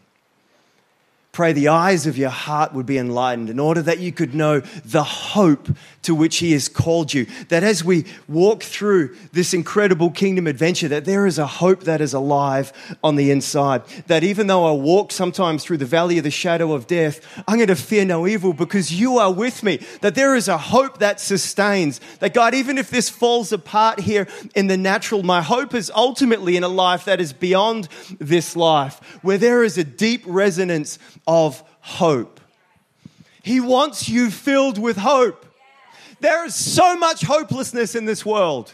pray 1.34 1.52
the 1.52 1.68
eyes 1.68 2.06
of 2.06 2.16
your 2.16 2.30
heart 2.30 2.74
would 2.74 2.86
be 2.86 3.00
enlightened 3.00 3.50
in 3.50 3.60
order 3.60 3.82
that 3.82 3.98
you 3.98 4.12
could 4.12 4.36
know 4.36 4.60
the 4.86 5.04
hope 5.04 5.68
to 6.04 6.14
which 6.14 6.38
he 6.38 6.52
has 6.52 6.70
called 6.70 7.12
you. 7.12 7.26
That 7.50 7.64
as 7.64 7.84
we 7.84 8.06
walk 8.28 8.62
through 8.62 9.16
this 9.32 9.52
incredible 9.52 10.12
kingdom 10.12 10.46
adventure 10.46 10.88
that 10.90 11.06
there 11.06 11.26
is 11.26 11.40
a 11.40 11.48
hope 11.48 11.86
that 11.86 12.02
is 12.02 12.14
alive 12.14 12.72
on 13.04 13.16
the 13.16 13.32
inside. 13.32 13.84
That 14.06 14.24
even 14.24 14.46
though 14.46 14.66
i 14.66 14.72
walk 14.74 15.12
sometimes 15.12 15.64
through 15.64 15.78
the 15.78 15.86
valley 15.86 16.20
of 16.20 16.24
the 16.24 16.30
shadow 16.30 16.74
of 16.74 16.86
death 16.86 17.20
i'm 17.48 17.56
going 17.56 17.68
to 17.68 17.76
fear 17.76 18.06
no 18.06 18.28
evil 18.28 18.54
because 18.54 18.94
you 18.94 19.18
are 19.18 19.34
with 19.34 19.64
me. 19.64 19.78
That 20.02 20.14
there 20.14 20.36
is 20.36 20.48
a 20.48 20.58
hope 20.60 21.00
that 21.00 21.20
sustains. 21.20 22.00
That 22.20 22.36
god 22.36 22.54
even 22.54 22.78
if 22.78 22.92
this 22.92 23.10
falls 23.10 23.52
apart 23.52 24.02
here 24.02 24.28
in 24.54 24.68
the 24.68 24.78
natural 24.78 25.24
my 25.24 25.42
hope 25.42 25.74
is 25.74 25.92
ultimately 25.96 26.58
in 26.58 26.64
a 26.64 26.68
life 26.68 27.06
that 27.06 27.20
is 27.20 27.34
beyond 27.34 27.88
this 28.20 28.56
life 28.56 29.00
where 29.24 29.40
there 29.40 29.64
is 29.64 29.80
a 29.80 29.84
deep 29.84 30.22
resonance 30.28 31.00
of 31.28 31.64
hope. 31.82 32.40
He 33.44 33.60
wants 33.60 34.08
you 34.08 34.32
filled 34.32 34.78
with 34.78 34.98
hope. 34.98 35.46
There 36.22 36.46
is 36.46 36.56
so 36.56 36.98
much 36.98 37.24
hopelessness 37.24 37.96
in 37.96 38.06
this 38.06 38.26
world. 38.26 38.74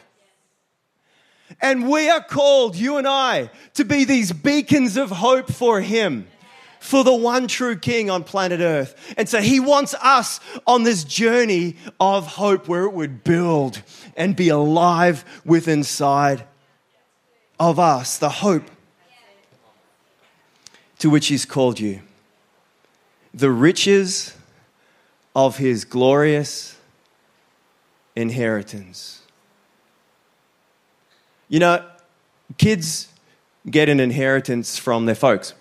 And 1.60 1.90
we 1.90 2.08
are 2.10 2.24
called, 2.24 2.76
you 2.76 2.98
and 2.98 3.08
I, 3.08 3.50
to 3.74 3.84
be 3.84 4.04
these 4.04 4.32
beacons 4.32 4.96
of 4.98 5.10
hope 5.10 5.52
for 5.52 5.82
Him, 5.82 6.28
for 6.80 7.04
the 7.04 7.16
one 7.16 7.48
true 7.48 7.76
King 7.76 8.12
on 8.12 8.24
planet 8.24 8.60
Earth. 8.60 9.16
And 9.18 9.28
so 9.28 9.42
He 9.42 9.60
wants 9.60 9.96
us 9.96 10.40
on 10.68 10.84
this 10.84 11.04
journey 11.04 11.76
of 12.00 12.28
hope 12.28 12.68
where 12.68 12.84
it 12.84 12.94
would 12.94 13.24
build 13.24 13.82
and 14.16 14.36
be 14.36 14.50
alive 14.50 15.26
within 15.44 15.80
inside 15.80 16.46
of 17.60 17.80
us, 17.80 18.20
the 18.20 18.30
hope 18.30 18.70
to 21.00 21.10
which 21.10 21.28
He's 21.28 21.46
called 21.46 21.80
you 21.80 22.02
the 23.40 23.52
riches 23.52 24.36
of 25.36 25.58
his 25.58 25.86
glorious 25.86 26.78
inheritance. 28.16 29.22
You 31.48 31.60
know, 31.60 31.86
kids 32.58 33.08
get 33.70 33.90
an 33.90 34.00
inheritance 34.00 34.78
from 34.78 35.06
their 35.06 35.16
folks, 35.16 35.54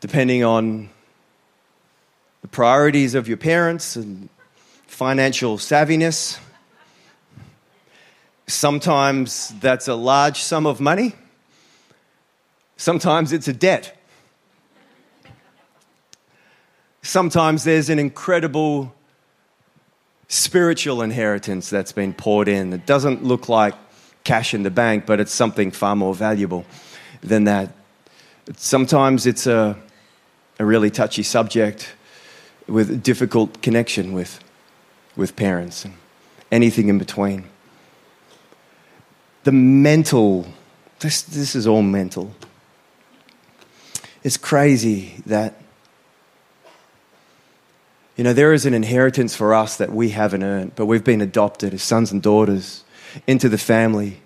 depending 0.00 0.44
on 0.44 0.88
the 2.42 2.48
priorities 2.48 3.14
of 3.14 3.28
your 3.28 3.36
parents 3.36 3.96
and 3.96 4.28
financial 4.86 5.58
savviness. 5.58 6.38
Sometimes 8.46 9.52
that's 9.60 9.88
a 9.88 9.94
large 9.94 10.42
sum 10.42 10.66
of 10.66 10.80
money. 10.80 11.14
Sometimes 12.76 13.32
it's 13.32 13.48
a 13.48 13.52
debt. 13.52 13.96
Sometimes 17.02 17.64
there's 17.64 17.90
an 17.90 17.98
incredible 17.98 18.94
spiritual 20.28 21.02
inheritance 21.02 21.68
that's 21.68 21.92
been 21.92 22.14
poured 22.14 22.48
in. 22.48 22.72
It 22.72 22.86
doesn't 22.86 23.24
look 23.24 23.48
like 23.48 23.74
cash 24.24 24.54
in 24.54 24.62
the 24.62 24.70
bank, 24.70 25.04
but 25.04 25.20
it's 25.20 25.32
something 25.32 25.70
far 25.72 25.96
more 25.96 26.14
valuable 26.14 26.64
than 27.20 27.44
that. 27.44 27.74
Sometimes 28.56 29.26
it's 29.26 29.46
a, 29.46 29.76
a 30.58 30.64
really 30.64 30.90
touchy 30.90 31.22
subject 31.22 31.94
with 32.68 32.90
a 32.90 32.96
difficult 32.96 33.62
connection 33.62 34.12
with, 34.12 34.42
with 35.16 35.34
parents 35.34 35.84
and 35.84 35.94
anything 36.50 36.88
in 36.88 36.98
between. 36.98 37.44
The 39.42 39.52
mental, 39.52 40.46
this, 41.00 41.22
this 41.22 41.56
is 41.56 41.66
all 41.66 41.82
mental. 41.82 42.32
It's 44.22 44.36
crazy 44.36 45.20
that 45.26 45.61
you 48.22 48.28
know, 48.28 48.34
there 48.34 48.52
is 48.52 48.66
an 48.66 48.72
inheritance 48.72 49.34
for 49.34 49.52
us 49.52 49.78
that 49.78 49.90
we 49.90 50.10
haven't 50.10 50.44
earned, 50.44 50.76
but 50.76 50.86
we've 50.86 51.02
been 51.02 51.20
adopted 51.20 51.74
as 51.74 51.82
sons 51.82 52.12
and 52.12 52.22
daughters 52.22 52.84
into 53.26 53.48
the 53.48 53.58
family, 53.58 54.22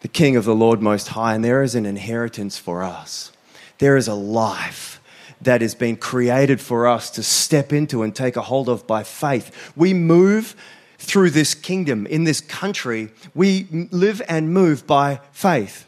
the 0.00 0.08
King 0.08 0.34
of 0.34 0.46
the 0.46 0.54
Lord 0.54 0.80
Most 0.80 1.08
High, 1.08 1.34
and 1.34 1.44
there 1.44 1.62
is 1.62 1.74
an 1.74 1.84
inheritance 1.84 2.56
for 2.56 2.82
us. 2.82 3.30
There 3.76 3.98
is 3.98 4.08
a 4.08 4.14
life 4.14 4.98
that 5.42 5.60
has 5.60 5.74
been 5.74 5.96
created 5.96 6.58
for 6.58 6.86
us 6.86 7.10
to 7.10 7.22
step 7.22 7.70
into 7.70 8.02
and 8.02 8.16
take 8.16 8.36
a 8.36 8.40
hold 8.40 8.70
of 8.70 8.86
by 8.86 9.02
faith. 9.02 9.74
We 9.76 9.92
move 9.92 10.56
through 10.96 11.32
this 11.32 11.54
kingdom, 11.54 12.06
in 12.06 12.24
this 12.24 12.40
country, 12.40 13.10
we 13.34 13.66
live 13.90 14.22
and 14.26 14.54
move 14.54 14.86
by 14.86 15.20
faith. 15.32 15.86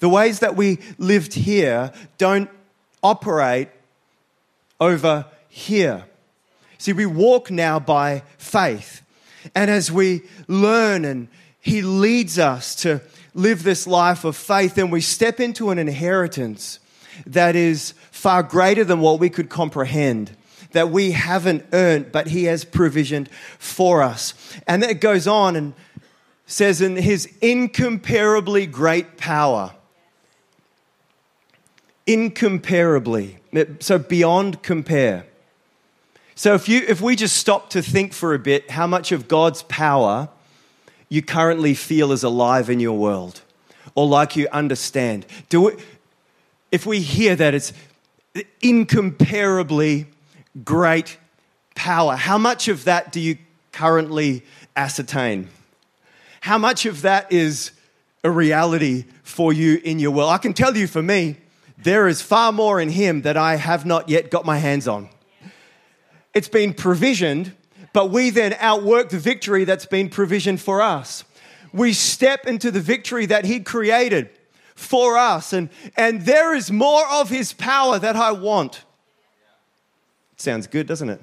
The 0.00 0.10
ways 0.10 0.40
that 0.40 0.54
we 0.54 0.80
lived 0.98 1.32
here 1.32 1.92
don't 2.18 2.50
operate 3.02 3.70
over 4.78 5.24
here. 5.48 6.04
See, 6.78 6.92
we 6.92 7.06
walk 7.06 7.50
now 7.50 7.80
by 7.80 8.22
faith. 8.38 9.02
And 9.54 9.70
as 9.70 9.90
we 9.90 10.22
learn 10.46 11.04
and 11.04 11.28
He 11.60 11.82
leads 11.82 12.38
us 12.38 12.74
to 12.76 13.00
live 13.34 13.62
this 13.62 13.86
life 13.86 14.24
of 14.24 14.36
faith, 14.36 14.76
then 14.76 14.90
we 14.90 15.00
step 15.00 15.40
into 15.40 15.70
an 15.70 15.78
inheritance 15.78 16.78
that 17.26 17.56
is 17.56 17.94
far 18.10 18.42
greater 18.42 18.84
than 18.84 19.00
what 19.00 19.18
we 19.20 19.28
could 19.28 19.48
comprehend, 19.48 20.36
that 20.72 20.90
we 20.90 21.12
haven't 21.12 21.64
earned, 21.72 22.12
but 22.12 22.28
He 22.28 22.44
has 22.44 22.64
provisioned 22.64 23.28
for 23.58 24.02
us. 24.02 24.34
And 24.66 24.82
it 24.82 25.00
goes 25.00 25.26
on 25.26 25.56
and 25.56 25.74
says, 26.46 26.80
in 26.80 26.96
His 26.96 27.28
incomparably 27.40 28.66
great 28.66 29.16
power. 29.16 29.74
Incomparably. 32.06 33.38
So 33.80 33.98
beyond 33.98 34.62
compare. 34.62 35.26
So 36.38 36.54
if, 36.54 36.68
you, 36.68 36.84
if 36.86 37.00
we 37.00 37.16
just 37.16 37.36
stop 37.36 37.68
to 37.70 37.82
think 37.82 38.12
for 38.12 38.32
a 38.32 38.38
bit 38.38 38.70
how 38.70 38.86
much 38.86 39.10
of 39.10 39.26
God's 39.26 39.64
power 39.64 40.28
you 41.08 41.20
currently 41.20 41.74
feel 41.74 42.12
is 42.12 42.22
alive 42.22 42.70
in 42.70 42.78
your 42.78 42.96
world 42.96 43.40
or 43.96 44.06
like 44.06 44.36
you 44.36 44.46
understand, 44.52 45.26
do 45.48 45.66
it, 45.66 45.80
if 46.70 46.86
we 46.86 47.00
hear 47.00 47.34
that 47.34 47.54
it's 47.54 47.72
incomparably 48.62 50.06
great 50.64 51.18
power, 51.74 52.14
how 52.14 52.38
much 52.38 52.68
of 52.68 52.84
that 52.84 53.10
do 53.10 53.18
you 53.18 53.36
currently 53.72 54.44
ascertain? 54.76 55.48
How 56.42 56.56
much 56.56 56.86
of 56.86 57.02
that 57.02 57.32
is 57.32 57.72
a 58.22 58.30
reality 58.30 59.06
for 59.24 59.52
you 59.52 59.80
in 59.82 59.98
your 59.98 60.12
world. 60.12 60.30
I 60.30 60.38
can 60.38 60.52
tell 60.52 60.76
you 60.76 60.86
for 60.86 61.02
me, 61.02 61.38
there 61.76 62.06
is 62.06 62.22
far 62.22 62.52
more 62.52 62.80
in 62.80 62.90
Him 62.90 63.22
that 63.22 63.36
I 63.36 63.56
have 63.56 63.84
not 63.84 64.08
yet 64.08 64.30
got 64.30 64.44
my 64.44 64.58
hands 64.58 64.86
on. 64.86 65.08
It's 66.38 66.46
been 66.46 66.72
provisioned, 66.72 67.52
but 67.92 68.10
we 68.10 68.30
then 68.30 68.54
outwork 68.60 69.08
the 69.08 69.18
victory 69.18 69.64
that's 69.64 69.86
been 69.86 70.08
provisioned 70.08 70.60
for 70.60 70.80
us. 70.80 71.24
We 71.72 71.92
step 71.92 72.46
into 72.46 72.70
the 72.70 72.78
victory 72.78 73.26
that 73.26 73.44
He 73.44 73.58
created 73.58 74.30
for 74.76 75.18
us, 75.18 75.52
and, 75.52 75.68
and 75.96 76.22
there 76.22 76.54
is 76.54 76.70
more 76.70 77.04
of 77.10 77.28
His 77.28 77.52
power 77.52 77.98
that 77.98 78.14
I 78.14 78.30
want. 78.30 78.84
Sounds 80.36 80.68
good, 80.68 80.86
doesn't 80.86 81.08
it? 81.08 81.20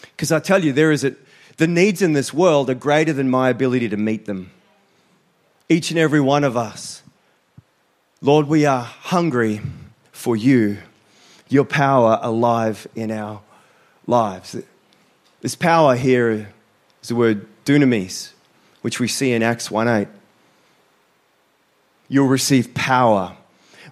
Because 0.00 0.32
I 0.32 0.40
tell 0.40 0.64
you, 0.64 0.72
there 0.72 0.90
is 0.90 1.04
a, 1.04 1.14
the 1.58 1.66
needs 1.66 2.00
in 2.00 2.14
this 2.14 2.32
world 2.32 2.70
are 2.70 2.74
greater 2.74 3.12
than 3.12 3.28
my 3.28 3.50
ability 3.50 3.90
to 3.90 3.98
meet 3.98 4.24
them. 4.24 4.52
Each 5.68 5.90
and 5.90 5.98
every 5.98 6.22
one 6.22 6.44
of 6.44 6.56
us. 6.56 7.02
Lord, 8.22 8.48
we 8.48 8.64
are 8.64 8.80
hungry 8.80 9.60
for 10.12 10.34
you, 10.34 10.78
your 11.48 11.64
power 11.64 12.18
alive 12.22 12.86
in 12.94 13.10
our 13.10 13.40
lives. 14.06 14.56
This 15.40 15.54
power 15.54 15.96
here 15.96 16.52
is 17.02 17.08
the 17.08 17.14
word 17.14 17.46
dunamis, 17.64 18.32
which 18.82 19.00
we 19.00 19.08
see 19.08 19.32
in 19.32 19.42
Acts 19.42 19.70
1 19.70 19.88
8. 19.88 20.08
You'll 22.08 22.28
receive 22.28 22.74
power 22.74 23.36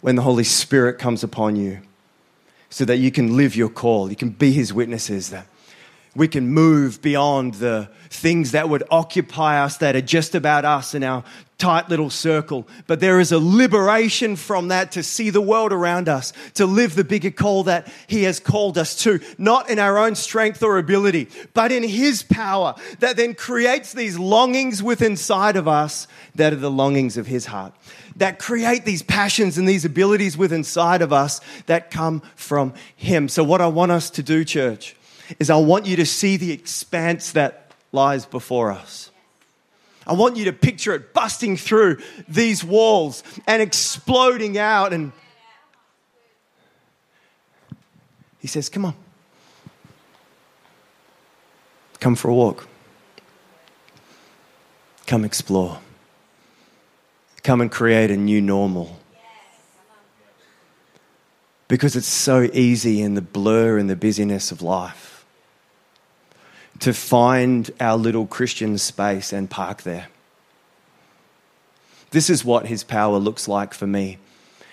when 0.00 0.16
the 0.16 0.22
Holy 0.22 0.44
Spirit 0.44 0.98
comes 0.98 1.24
upon 1.24 1.56
you 1.56 1.80
so 2.70 2.84
that 2.84 2.96
you 2.96 3.10
can 3.10 3.36
live 3.36 3.56
your 3.56 3.68
call. 3.68 4.10
You 4.10 4.16
can 4.16 4.30
be 4.30 4.52
his 4.52 4.72
witnesses, 4.72 5.30
that 5.30 5.46
we 6.16 6.28
can 6.28 6.48
move 6.48 7.02
beyond 7.02 7.54
the 7.54 7.88
things 8.10 8.52
that 8.52 8.68
would 8.68 8.84
occupy 8.90 9.62
us, 9.62 9.78
that 9.78 9.96
are 9.96 10.00
just 10.00 10.34
about 10.34 10.64
us 10.64 10.94
and 10.94 11.04
our 11.04 11.24
tight 11.64 11.88
little 11.88 12.10
circle. 12.10 12.68
But 12.86 13.00
there 13.00 13.20
is 13.20 13.32
a 13.32 13.38
liberation 13.38 14.36
from 14.36 14.68
that 14.68 14.92
to 14.92 15.02
see 15.02 15.30
the 15.30 15.40
world 15.40 15.72
around 15.72 16.10
us, 16.10 16.34
to 16.54 16.66
live 16.66 16.94
the 16.94 17.04
bigger 17.04 17.30
call 17.30 17.64
that 17.64 17.90
He 18.06 18.24
has 18.24 18.38
called 18.38 18.76
us 18.76 18.94
to, 19.04 19.20
not 19.38 19.70
in 19.70 19.78
our 19.78 19.96
own 19.96 20.14
strength 20.14 20.62
or 20.62 20.76
ability, 20.76 21.30
but 21.54 21.72
in 21.72 21.82
His 21.82 22.22
power 22.22 22.74
that 22.98 23.16
then 23.16 23.34
creates 23.34 23.94
these 23.94 24.18
longings 24.18 24.82
within 24.82 25.14
inside 25.14 25.56
of 25.56 25.68
us 25.68 26.08
that 26.34 26.52
are 26.52 26.56
the 26.56 26.70
longings 26.70 27.16
of 27.16 27.26
His 27.26 27.46
heart. 27.46 27.72
That 28.16 28.38
create 28.38 28.84
these 28.84 29.02
passions 29.02 29.56
and 29.56 29.66
these 29.66 29.86
abilities 29.86 30.36
within 30.36 30.58
inside 30.58 31.00
of 31.00 31.12
us 31.12 31.40
that 31.66 31.90
come 31.90 32.20
from 32.36 32.74
Him. 32.96 33.28
So, 33.28 33.42
what 33.42 33.62
I 33.62 33.68
want 33.68 33.90
us 33.90 34.10
to 34.10 34.22
do, 34.22 34.44
church, 34.44 34.96
is 35.38 35.48
I 35.48 35.56
want 35.56 35.86
you 35.86 35.96
to 35.96 36.04
see 36.04 36.36
the 36.36 36.52
expanse 36.52 37.32
that 37.32 37.70
lies 37.90 38.26
before 38.26 38.70
us. 38.70 39.10
I 40.06 40.12
want 40.12 40.36
you 40.36 40.44
to 40.46 40.52
picture 40.52 40.94
it 40.94 41.14
busting 41.14 41.56
through 41.56 41.98
these 42.28 42.62
walls 42.62 43.22
and 43.46 43.62
exploding 43.62 44.58
out. 44.58 44.92
And 44.92 45.12
he 48.38 48.48
says, 48.48 48.68
Come 48.68 48.84
on. 48.84 48.94
Come 52.00 52.16
for 52.16 52.28
a 52.28 52.34
walk. 52.34 52.68
Come 55.06 55.24
explore. 55.24 55.78
Come 57.42 57.60
and 57.60 57.70
create 57.70 58.10
a 58.10 58.16
new 58.16 58.40
normal. 58.40 59.00
Because 61.66 61.96
it's 61.96 62.06
so 62.06 62.42
easy 62.52 63.00
in 63.00 63.14
the 63.14 63.22
blur 63.22 63.78
and 63.78 63.88
the 63.88 63.96
busyness 63.96 64.52
of 64.52 64.60
life 64.60 65.13
to 66.84 66.92
find 66.92 67.70
our 67.80 67.96
little 67.96 68.26
Christian 68.26 68.76
space 68.76 69.32
and 69.32 69.48
park 69.48 69.84
there. 69.84 70.08
This 72.10 72.28
is 72.28 72.44
what 72.44 72.66
his 72.66 72.84
power 72.84 73.16
looks 73.16 73.48
like 73.48 73.72
for 73.72 73.86
me. 73.86 74.18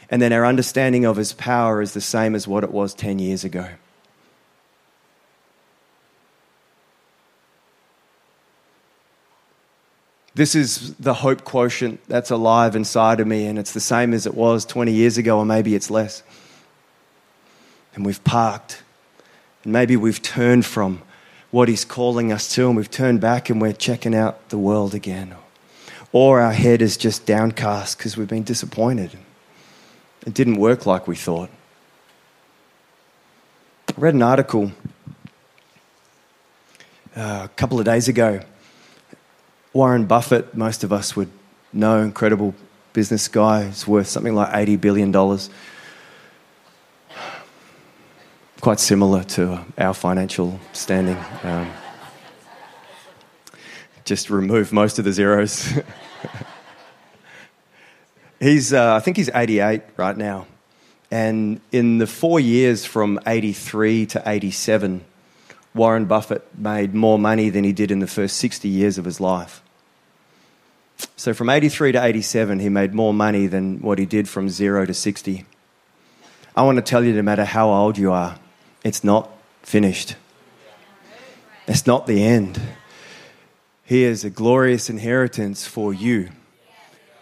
And 0.10 0.22
then 0.22 0.34
our 0.34 0.46
understanding 0.46 1.06
of 1.06 1.16
his 1.16 1.32
power 1.32 1.82
is 1.82 1.94
the 1.94 2.02
same 2.02 2.36
as 2.36 2.50
what 2.50 2.66
it 2.66 2.72
was 2.72 2.94
10 2.94 3.20
years 3.20 3.46
ago. 3.46 3.70
This 10.36 10.54
is 10.54 10.94
the 10.96 11.14
hope 11.14 11.46
quotient 11.46 12.02
that's 12.10 12.30
alive 12.30 12.76
inside 12.76 13.22
of 13.22 13.28
me, 13.28 13.46
and 13.46 13.58
it's 13.58 13.72
the 13.72 13.80
same 13.80 14.14
as 14.14 14.26
it 14.26 14.34
was 14.34 14.66
20 14.66 14.92
years 14.92 15.18
ago, 15.18 15.38
or 15.38 15.46
maybe 15.46 15.76
it's 15.76 15.90
less. 15.90 16.24
And 17.96 18.06
we've 18.06 18.22
parked, 18.26 18.84
and 19.64 19.72
maybe 19.72 19.96
we've 19.96 20.22
turned 20.22 20.66
from 20.66 21.04
what 21.52 21.70
He's 21.70 21.86
calling 21.86 22.32
us 22.32 22.54
to, 22.56 22.68
and 22.68 22.76
we've 22.76 22.90
turned 22.90 23.22
back 23.22 23.50
and 23.50 23.62
we're 23.62 23.74
checking 23.74 24.16
out 24.16 24.50
the 24.50 24.58
world 24.58 24.94
again. 24.94 25.36
Or 26.14 26.42
our 26.42 26.54
head 26.54 26.82
is 26.82 26.98
just 26.98 27.26
downcast 27.26 27.98
because 27.98 28.18
we've 28.18 28.28
been 28.28 28.44
disappointed. 28.44 29.12
It 30.26 30.34
didn't 30.34 30.56
work 30.56 30.86
like 30.86 31.08
we 31.08 31.16
thought. 31.16 31.50
I 33.90 33.94
read 33.98 34.14
an 34.14 34.22
article 34.22 34.72
uh, 37.16 37.42
a 37.46 37.50
couple 37.56 37.80
of 37.80 37.86
days 37.86 38.08
ago. 38.08 38.42
Warren 39.74 40.06
Buffett, 40.06 40.56
most 40.56 40.84
of 40.84 40.92
us 40.92 41.16
would 41.16 41.30
know, 41.72 42.00
incredible 42.00 42.54
business 42.94 43.28
guy, 43.28 43.64
is 43.64 43.88
worth 43.88 44.08
something 44.08 44.36
like 44.36 44.50
$80 44.50 44.82
billion 44.82 45.12
quite 48.62 48.80
similar 48.80 49.24
to 49.24 49.66
our 49.80 49.94
financial 49.94 50.60
standing. 50.72 51.18
Um, 51.42 51.72
just 54.06 54.30
remove 54.30 54.72
most 54.72 55.00
of 55.00 55.06
the 55.06 55.12
zeros. 55.12 55.74
he's, 58.40 58.72
uh, 58.72 58.96
I 58.96 59.00
think 59.00 59.18
he's 59.18 59.32
88 59.34 59.82
right 59.98 60.16
now. 60.16 60.46
And 61.10 61.60
in 61.72 61.98
the 61.98 62.06
four 62.06 62.40
years 62.40 62.86
from 62.86 63.20
83 63.26 64.06
to 64.08 64.24
87, 64.26 65.04
Warren 65.74 66.06
Buffett 66.06 66.48
made 66.56 66.94
more 66.94 67.18
money 67.18 67.50
than 67.50 67.64
he 67.64 67.74
did 67.74 67.90
in 67.90 67.98
the 67.98 68.08
first 68.08 68.38
60 68.38 68.70
years 68.70 69.00
of 69.00 69.06
his 69.06 69.20
life. 69.20 69.64
So 71.16 71.34
from 71.34 71.50
83 71.50 71.94
to 71.94 72.04
87, 72.04 72.60
he 72.60 72.70
made 72.70 72.94
more 72.94 73.14
money 73.14 73.48
than 73.48 73.82
what 73.82 73.98
he 73.98 74.06
did 74.06 74.30
from 74.30 74.50
zero 74.50 74.86
to 74.86 74.94
60. 74.94 75.46
I 76.56 76.62
want 76.62 76.76
to 76.76 76.84
tell 76.84 77.04
you 77.04 77.14
no 77.14 77.24
matter 77.24 77.46
how 77.46 77.72
old 77.72 77.98
you 77.98 78.12
are, 78.12 78.38
it's 78.84 79.04
not 79.04 79.30
finished. 79.62 80.16
It's 81.68 81.86
not 81.86 82.08
the 82.08 82.24
end. 82.24 82.60
He 83.86 84.04
is 84.04 84.24
a 84.24 84.30
glorious 84.30 84.90
inheritance 84.90 85.66
for 85.66 85.94
you, 85.94 86.30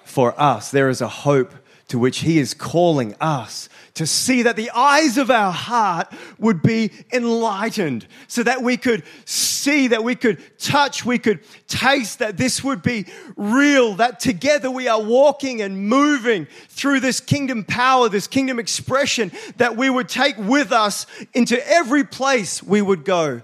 for 0.05 0.39
us. 0.39 0.71
There 0.71 0.89
is 0.89 1.01
a 1.01 1.07
hope 1.07 1.53
to 1.89 1.99
which 1.99 2.19
He 2.19 2.39
is 2.39 2.53
calling 2.53 3.15
us 3.19 3.67
to 3.95 4.07
see 4.07 4.43
that 4.43 4.55
the 4.55 4.69
eyes 4.71 5.17
of 5.17 5.29
our 5.29 5.51
heart 5.51 6.07
would 6.37 6.61
be 6.61 6.91
enlightened 7.11 8.07
so 8.27 8.43
that 8.43 8.61
we 8.61 8.77
could 8.77 9.03
see, 9.25 9.87
that 9.87 10.03
we 10.03 10.15
could 10.15 10.41
touch, 10.57 11.03
we 11.03 11.17
could 11.19 11.39
taste, 11.67 12.19
that 12.19 12.37
this 12.37 12.63
would 12.63 12.81
be 12.81 13.05
real, 13.35 13.95
that 13.95 14.19
together 14.19 14.71
we 14.71 14.87
are 14.87 15.01
walking 15.01 15.61
and 15.61 15.89
moving 15.89 16.47
through 16.69 16.99
this 16.99 17.19
kingdom 17.19 17.63
power, 17.63 18.07
this 18.07 18.27
kingdom 18.27 18.59
expression 18.59 19.31
that 19.57 19.75
we 19.75 19.89
would 19.89 20.07
take 20.07 20.37
with 20.37 20.71
us 20.71 21.07
into 21.33 21.59
every 21.67 22.03
place 22.03 22.63
we 22.63 22.81
would 22.81 23.03
go 23.03 23.41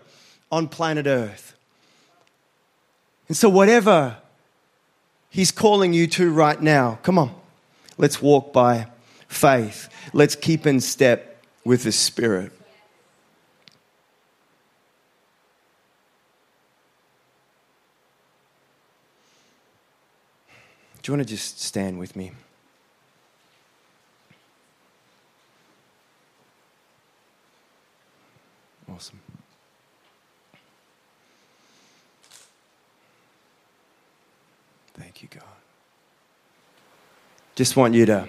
on 0.51 0.67
planet 0.67 1.07
Earth. 1.07 1.55
And 3.27 3.35
so, 3.35 3.49
whatever 3.49 4.17
He's 5.29 5.51
calling 5.51 5.91
you 5.91 6.07
to 6.07 6.31
right 6.31 6.61
now, 6.61 6.99
come 7.03 7.19
on. 7.19 7.44
Let's 7.97 8.21
walk 8.21 8.51
by 8.53 8.87
faith. 9.27 9.89
Let's 10.13 10.35
keep 10.35 10.65
in 10.65 10.81
step 10.81 11.43
with 11.63 11.83
the 11.83 11.91
Spirit. 11.91 12.51
Do 21.01 21.11
you 21.11 21.17
want 21.17 21.27
to 21.27 21.35
just 21.35 21.61
stand 21.61 21.99
with 21.99 22.15
me? 22.15 22.31
Awesome. 28.91 29.19
Thank 34.95 35.21
you, 35.21 35.29
God. 35.29 35.43
Just 37.55 37.77
want 37.77 37.93
you 37.93 38.05
to 38.05 38.27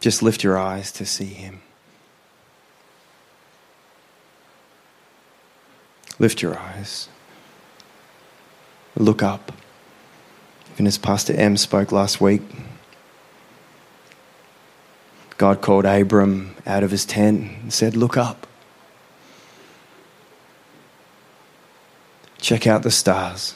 just 0.00 0.22
lift 0.22 0.42
your 0.42 0.58
eyes 0.58 0.90
to 0.92 1.04
see 1.04 1.26
him. 1.26 1.60
Lift 6.18 6.42
your 6.42 6.58
eyes. 6.58 7.08
Look 8.96 9.22
up. 9.22 9.52
Even 10.74 10.86
as 10.86 10.98
Pastor 10.98 11.34
M 11.34 11.56
spoke 11.56 11.92
last 11.92 12.20
week, 12.20 12.42
God 15.36 15.60
called 15.60 15.84
Abram 15.84 16.54
out 16.66 16.82
of 16.82 16.90
his 16.90 17.04
tent 17.04 17.50
and 17.62 17.72
said, 17.72 17.96
Look 17.96 18.16
up. 18.16 18.46
Check 22.38 22.66
out 22.66 22.82
the 22.82 22.90
stars. 22.90 23.54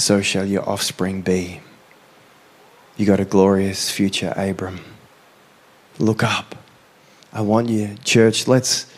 So 0.00 0.22
shall 0.22 0.46
your 0.46 0.68
offspring 0.68 1.22
be. 1.22 1.60
You 2.96 3.06
got 3.06 3.20
a 3.20 3.24
glorious 3.24 3.90
future, 3.90 4.32
Abram. 4.36 4.80
Look 5.98 6.22
up. 6.22 6.56
I 7.32 7.42
want 7.42 7.68
you, 7.68 7.96
church, 8.04 8.48
let's 8.48 8.92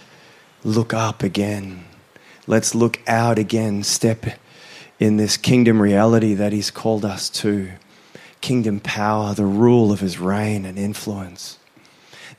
look 0.65 0.95
up 0.95 1.23
again. 1.23 1.85
Let's 2.47 2.75
look 2.75 3.01
out 3.07 3.39
again. 3.39 3.83
Step 3.83 4.27
in 4.99 5.17
this 5.17 5.37
kingdom 5.37 5.83
reality 5.83 6.35
that 6.35 6.53
He's 6.53 6.71
called 6.71 7.05
us 7.05 7.29
to 7.31 7.71
kingdom 8.41 8.81
power, 8.81 9.35
the 9.35 9.45
rule 9.45 9.93
of 9.93 10.01
His 10.01 10.19
reign 10.19 10.65
and 10.65 10.79
influence. 10.79 11.59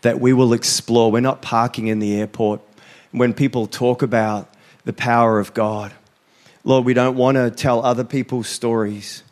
That 0.01 0.19
we 0.19 0.33
will 0.33 0.53
explore. 0.53 1.11
We're 1.11 1.21
not 1.21 1.41
parking 1.41 1.87
in 1.87 1.99
the 1.99 2.15
airport. 2.15 2.61
When 3.11 3.33
people 3.33 3.67
talk 3.67 4.01
about 4.01 4.53
the 4.85 4.93
power 4.93 5.39
of 5.39 5.53
God, 5.53 5.93
Lord, 6.63 6.85
we 6.85 6.93
don't 6.93 7.17
want 7.17 7.35
to 7.35 7.51
tell 7.51 7.83
other 7.83 8.03
people's 8.03 8.47
stories. 8.47 9.23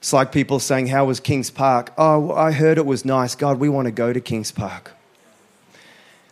It's 0.00 0.12
like 0.12 0.30
people 0.30 0.60
saying, 0.60 0.88
How 0.88 1.06
was 1.06 1.20
Kings 1.20 1.50
Park? 1.50 1.92
Oh, 1.96 2.32
I 2.32 2.52
heard 2.52 2.78
it 2.78 2.86
was 2.86 3.04
nice. 3.04 3.34
God, 3.34 3.58
we 3.58 3.68
want 3.68 3.86
to 3.86 3.92
go 3.92 4.12
to 4.12 4.20
Kings 4.20 4.52
Park. 4.52 4.92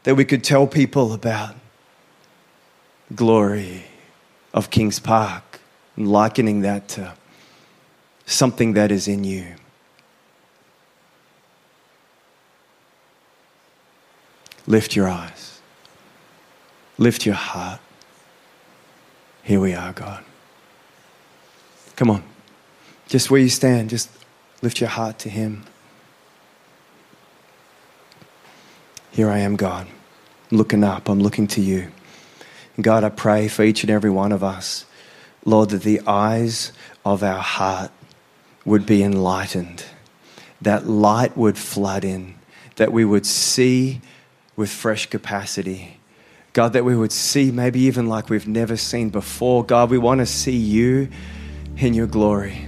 That 0.05 0.14
we 0.14 0.24
could 0.24 0.44
tell 0.44 0.66
people 0.66 1.12
about 1.12 1.57
the 3.09 3.14
glory 3.14 3.85
of 4.55 4.70
Kings 4.70 5.00
Park 5.00 5.61
and 5.96 6.07
likening 6.07 6.61
that 6.61 6.88
to 6.88 7.14
something 8.26 8.74
that 8.74 8.92
is 8.92 9.09
in 9.09 9.24
you. 9.24 9.55
Lift 14.68 14.94
your 14.94 15.09
eyes, 15.09 15.61
lift 16.98 17.24
your 17.24 17.37
heart. 17.37 17.81
Here 19.46 19.61
we 19.61 19.74
are, 19.74 19.92
God. 19.92 20.24
Come 21.94 22.11
on. 22.11 22.24
Just 23.06 23.30
where 23.30 23.40
you 23.40 23.48
stand, 23.48 23.90
just 23.90 24.11
lift 24.61 24.80
your 24.80 24.90
heart 24.90 25.20
to 25.20 25.28
Him. 25.28 25.62
Here 29.12 29.30
I 29.30 29.38
am, 29.38 29.54
God. 29.54 29.87
I'm 30.50 30.59
looking 30.59 30.82
up, 30.82 31.09
I'm 31.09 31.20
looking 31.20 31.46
to 31.46 31.61
you. 31.61 31.92
And 32.74 32.85
God, 32.85 33.04
I 33.04 33.09
pray 33.09 33.46
for 33.46 33.62
each 33.62 33.85
and 33.85 33.90
every 33.90 34.11
one 34.11 34.32
of 34.32 34.42
us, 34.42 34.85
Lord, 35.44 35.70
that 35.70 35.82
the 35.82 36.00
eyes 36.09 36.72
of 37.04 37.22
our 37.22 37.38
heart 37.40 37.92
would 38.64 38.85
be 38.85 39.04
enlightened, 39.04 39.85
that 40.61 40.88
light 40.88 41.37
would 41.37 41.56
flood 41.56 42.04
in, 42.04 42.35
that 42.74 42.92
we 42.92 43.04
would 43.04 43.24
see 43.24 44.00
with 44.56 44.70
fresh 44.70 45.06
capacity. 45.06 45.95
God, 46.57 46.73
that 46.73 46.87
we 46.87 46.97
would 46.97 47.12
see 47.12 47.51
maybe 47.51 47.81
even 47.81 48.07
like 48.07 48.31
we've 48.31 48.49
never 48.49 48.79
seen 48.79 49.11
before. 49.11 49.62
God, 49.62 49.90
we 49.90 49.99
want 49.99 50.21
to 50.21 50.27
see 50.27 50.57
you 50.57 51.11
in 51.77 51.92
your 51.92 52.07
glory. 52.07 52.66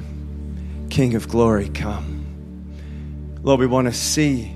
King 0.91 1.15
of 1.15 1.27
glory, 1.27 1.71
come. 1.71 3.39
Lord, 3.43 3.61
we 3.61 3.67
want 3.67 3.87
to 3.87 3.95
see 3.95 4.55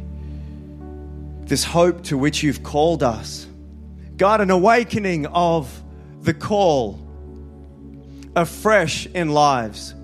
this 1.45 1.65
hope 1.65 2.03
to 2.05 2.19
which 2.19 2.43
you've 2.43 2.63
called 2.63 3.03
us. 3.03 3.47
God, 4.19 4.43
an 4.43 4.51
awakening 4.51 5.25
of 5.25 5.83
the 6.21 6.35
call 6.35 7.01
afresh 8.37 9.07
in 9.07 9.31
lives. 9.31 9.95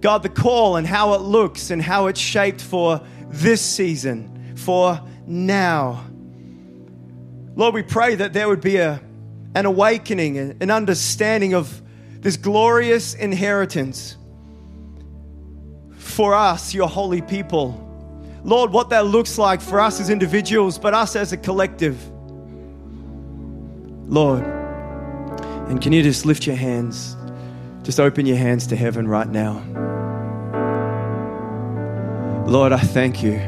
God, 0.00 0.22
the 0.22 0.30
call 0.30 0.76
and 0.76 0.86
how 0.86 1.12
it 1.12 1.20
looks 1.20 1.70
and 1.70 1.82
how 1.82 2.06
it's 2.06 2.18
shaped 2.18 2.62
for 2.62 3.02
this 3.28 3.60
season, 3.60 4.54
for 4.56 4.98
now. 5.26 6.06
Lord, 7.56 7.74
we 7.74 7.82
pray 7.82 8.14
that 8.14 8.32
there 8.32 8.48
would 8.48 8.60
be 8.60 8.76
a, 8.76 9.00
an 9.54 9.66
awakening, 9.66 10.38
an 10.38 10.70
understanding 10.70 11.54
of 11.54 11.82
this 12.20 12.36
glorious 12.36 13.14
inheritance 13.14 14.16
for 15.96 16.34
us, 16.34 16.74
your 16.74 16.88
holy 16.88 17.22
people. 17.22 17.86
Lord, 18.44 18.72
what 18.72 18.90
that 18.90 19.06
looks 19.06 19.38
like 19.38 19.60
for 19.60 19.80
us 19.80 20.00
as 20.00 20.10
individuals, 20.10 20.78
but 20.78 20.94
us 20.94 21.16
as 21.16 21.32
a 21.32 21.36
collective. 21.36 21.98
Lord, 24.06 24.44
and 24.44 25.80
can 25.80 25.92
you 25.92 26.02
just 26.02 26.26
lift 26.26 26.46
your 26.46 26.56
hands? 26.56 27.16
Just 27.82 28.00
open 28.00 28.26
your 28.26 28.36
hands 28.36 28.66
to 28.68 28.76
heaven 28.76 29.08
right 29.08 29.28
now. 29.28 29.62
Lord, 32.46 32.72
I 32.72 32.80
thank 32.80 33.22
you 33.22 33.40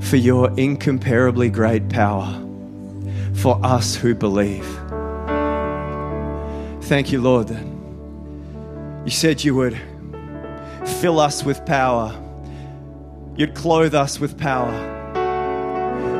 for 0.00 0.16
your 0.16 0.50
incomparably 0.58 1.50
great 1.50 1.88
power 1.88 2.38
for 3.42 3.58
us 3.64 3.96
who 3.96 4.14
believe. 4.14 4.64
Thank 6.82 7.10
you, 7.10 7.20
Lord, 7.20 7.48
that 7.48 7.66
you 9.04 9.10
said 9.10 9.42
you 9.42 9.56
would 9.56 9.76
fill 11.00 11.18
us 11.18 11.42
with 11.42 11.66
power. 11.66 12.14
You'd 13.36 13.56
clothe 13.56 13.96
us 13.96 14.20
with 14.20 14.38
power. 14.38 14.70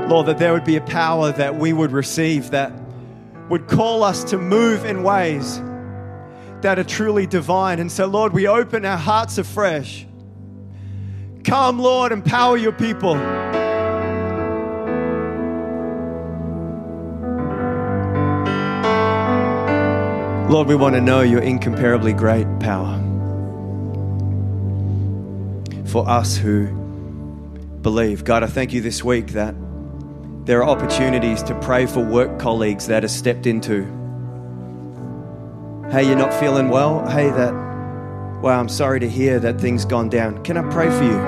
Lord, 0.08 0.26
that 0.26 0.38
there 0.38 0.52
would 0.52 0.64
be 0.64 0.74
a 0.74 0.80
power 0.80 1.30
that 1.30 1.54
we 1.54 1.72
would 1.72 1.92
receive 1.92 2.50
that 2.50 2.72
would 3.48 3.68
call 3.68 4.02
us 4.02 4.24
to 4.24 4.36
move 4.36 4.84
in 4.84 5.04
ways 5.04 5.60
that 6.62 6.80
are 6.80 6.84
truly 6.84 7.28
divine. 7.28 7.78
And 7.78 7.92
so, 7.92 8.06
Lord, 8.06 8.32
we 8.32 8.48
open 8.48 8.84
our 8.84 8.96
hearts 8.96 9.38
afresh. 9.38 10.06
Come, 11.44 11.78
Lord, 11.78 12.10
empower 12.10 12.56
your 12.56 12.72
people. 12.72 13.14
Lord, 20.52 20.68
we 20.68 20.74
want 20.74 20.94
to 20.96 21.00
know 21.00 21.22
your 21.22 21.40
incomparably 21.40 22.12
great 22.12 22.46
power 22.60 22.98
for 25.86 26.06
us 26.06 26.36
who 26.36 26.66
believe. 27.80 28.22
God, 28.24 28.42
I 28.42 28.48
thank 28.48 28.74
you 28.74 28.82
this 28.82 29.02
week 29.02 29.28
that 29.28 29.54
there 30.44 30.62
are 30.62 30.68
opportunities 30.68 31.42
to 31.44 31.58
pray 31.60 31.86
for 31.86 32.04
work 32.04 32.38
colleagues 32.38 32.86
that 32.88 33.02
are 33.02 33.08
stepped 33.08 33.46
into. 33.46 33.84
Hey, 35.90 36.06
you're 36.06 36.18
not 36.18 36.34
feeling 36.38 36.68
well? 36.68 37.08
Hey, 37.08 37.30
that, 37.30 37.54
wow, 38.42 38.60
I'm 38.60 38.68
sorry 38.68 39.00
to 39.00 39.08
hear 39.08 39.40
that 39.40 39.58
things 39.58 39.86
gone 39.86 40.10
down. 40.10 40.44
Can 40.44 40.58
I 40.58 40.70
pray 40.70 40.90
for 40.90 41.04
you? 41.04 41.18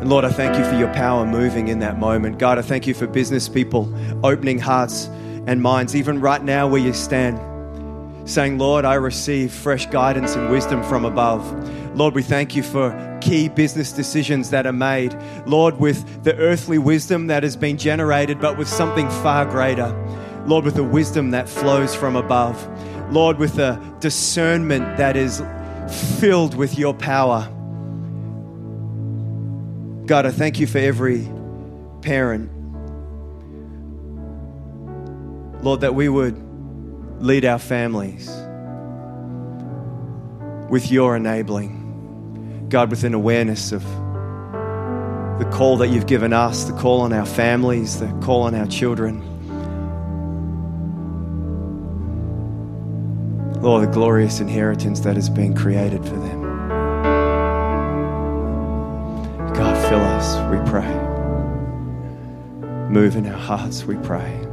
And 0.00 0.08
Lord, 0.08 0.24
I 0.24 0.30
thank 0.30 0.56
you 0.56 0.64
for 0.70 0.78
your 0.78 0.94
power 0.94 1.26
moving 1.26 1.66
in 1.66 1.80
that 1.80 1.98
moment. 1.98 2.38
God, 2.38 2.60
I 2.60 2.62
thank 2.62 2.86
you 2.86 2.94
for 2.94 3.08
business 3.08 3.48
people 3.48 3.92
opening 4.24 4.60
hearts 4.60 5.06
and 5.48 5.60
minds, 5.60 5.96
even 5.96 6.20
right 6.20 6.44
now 6.44 6.68
where 6.68 6.80
you 6.80 6.92
stand 6.92 7.40
saying, 8.26 8.58
Lord, 8.58 8.84
I 8.84 8.94
receive 8.94 9.52
fresh 9.52 9.86
guidance 9.86 10.34
and 10.34 10.50
wisdom 10.50 10.82
from 10.82 11.04
above. 11.04 11.96
Lord, 11.96 12.14
we 12.14 12.22
thank 12.22 12.54
you 12.54 12.62
for 12.62 13.18
key 13.22 13.48
business 13.48 13.92
decisions 13.92 14.50
that 14.50 14.66
are 14.66 14.72
made. 14.72 15.16
Lord, 15.46 15.78
with 15.78 16.24
the 16.24 16.36
earthly 16.36 16.76
wisdom 16.76 17.28
that 17.28 17.42
has 17.42 17.56
been 17.56 17.78
generated, 17.78 18.40
but 18.40 18.58
with 18.58 18.68
something 18.68 19.08
far 19.08 19.46
greater. 19.46 19.94
Lord, 20.44 20.64
with 20.64 20.74
the 20.74 20.84
wisdom 20.84 21.30
that 21.30 21.48
flows 21.48 21.94
from 21.94 22.16
above. 22.16 22.68
Lord, 23.12 23.38
with 23.38 23.58
a 23.58 23.80
discernment 24.00 24.96
that 24.98 25.16
is 25.16 25.42
filled 26.20 26.56
with 26.56 26.76
your 26.76 26.94
power. 26.94 27.48
God, 30.06 30.26
I 30.26 30.30
thank 30.30 30.60
you 30.60 30.66
for 30.66 30.78
every 30.78 31.28
parent. 32.02 32.50
Lord, 35.64 35.80
that 35.80 35.94
we 35.94 36.08
would 36.08 36.45
lead 37.20 37.44
our 37.44 37.58
families 37.58 38.28
with 40.70 40.90
your 40.90 41.16
enabling. 41.16 42.66
God, 42.68 42.90
with 42.90 43.04
an 43.04 43.14
awareness 43.14 43.72
of 43.72 43.82
the 45.38 45.48
call 45.52 45.76
that 45.78 45.88
you've 45.88 46.06
given 46.06 46.32
us, 46.32 46.64
the 46.64 46.72
call 46.72 47.02
on 47.02 47.12
our 47.12 47.26
families, 47.26 48.00
the 48.00 48.08
call 48.22 48.42
on 48.42 48.54
our 48.54 48.66
children. 48.66 49.22
Lord, 53.62 53.88
the 53.88 53.92
glorious 53.92 54.40
inheritance 54.40 55.00
that 55.00 55.16
has 55.16 55.28
been 55.28 55.54
created 55.54 56.04
for 56.04 56.16
them. 56.16 56.42
God, 59.54 59.88
fill 59.88 60.00
us, 60.00 60.36
we 60.50 60.70
pray. 60.70 60.92
Move 62.90 63.16
in 63.16 63.26
our 63.26 63.38
hearts, 63.38 63.84
we 63.84 63.96
pray. 63.96 64.45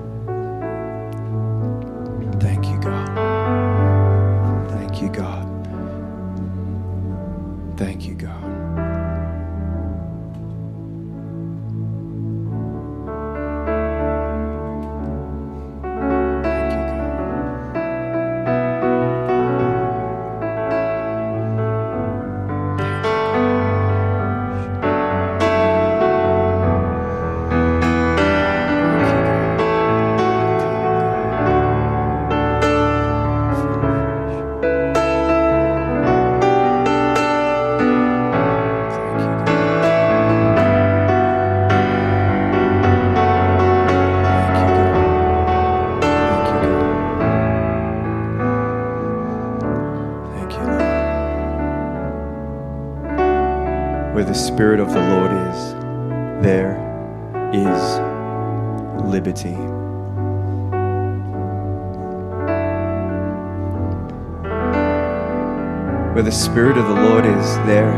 Where 66.23 66.31
the 66.31 66.37
Spirit 66.37 66.77
of 66.77 66.87
the 66.87 66.93
Lord 66.93 67.25
is, 67.25 67.57
there 67.67 67.91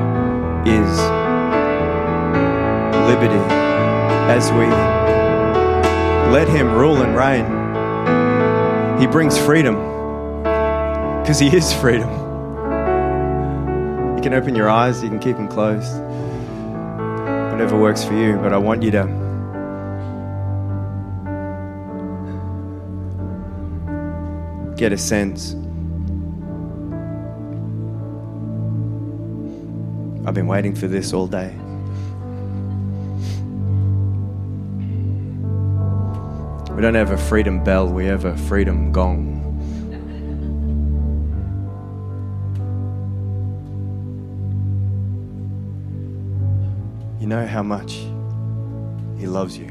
is 0.65 0.89
liberty 3.07 3.37
as 4.33 4.51
we 4.51 4.65
let 6.33 6.47
Him 6.47 6.73
rule 6.73 7.03
and 7.03 7.15
reign. 7.15 7.45
He 8.99 9.05
brings 9.05 9.37
freedom 9.37 9.75
because 11.21 11.37
He 11.37 11.55
is 11.55 11.71
freedom. 11.81 12.09
You 14.15 14.23
can 14.23 14.33
open 14.33 14.55
your 14.55 14.71
eyes, 14.71 15.03
you 15.03 15.09
can 15.09 15.19
keep 15.19 15.35
them 15.35 15.47
closed. 15.47 15.93
Whatever 17.51 17.79
works 17.79 18.03
for 18.03 18.15
you, 18.15 18.37
but 18.37 18.51
I 18.53 18.57
want 18.57 18.81
you 18.81 18.89
to. 18.89 19.03
Get 24.75 24.91
a 24.93 24.97
sense 24.97 25.55
I've 30.35 30.43
been 30.43 30.47
waiting 30.47 30.75
for 30.75 30.89
this 30.89 31.13
all 31.13 31.27
day. 31.27 31.55
We 36.75 36.81
don't 36.81 36.93
have 36.93 37.11
a 37.11 37.17
freedom 37.17 37.63
bell, 37.63 37.87
we 37.87 38.05
have 38.07 38.25
a 38.25 38.35
freedom 38.35 38.91
gong. 38.91 39.31
You 47.21 47.27
know 47.27 47.47
how 47.47 47.63
much 47.63 47.93
He 49.17 49.27
loves 49.27 49.57
you. 49.57 49.67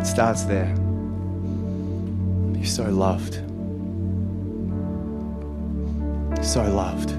It 0.00 0.04
starts 0.04 0.42
there. 0.46 0.74
You're 2.56 2.64
so 2.64 2.90
loved 2.90 3.45
so 6.46 6.62
loved. 6.62 7.10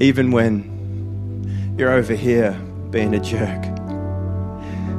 Even 0.00 0.30
when 0.30 1.74
you're 1.76 1.90
over 1.90 2.14
here 2.14 2.52
being 2.90 3.14
a 3.14 3.20
jerk, 3.20 3.64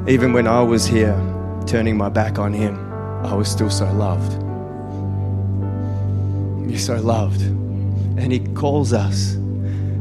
even 0.08 0.34
when 0.34 0.48
I 0.48 0.62
was 0.62 0.86
here 0.86 1.16
turning 1.66 1.96
my 1.98 2.10
back 2.10 2.40
on 2.40 2.54
Him, 2.54 2.78
I 3.24 3.34
was 3.34 3.50
still 3.50 3.70
so 3.70 3.86
loved. 3.94 4.34
You're 6.70 6.80
so 6.80 6.96
loved. 6.98 7.42
And 7.42 8.32
He 8.32 8.40
calls 8.54 8.92
us. 8.94 9.38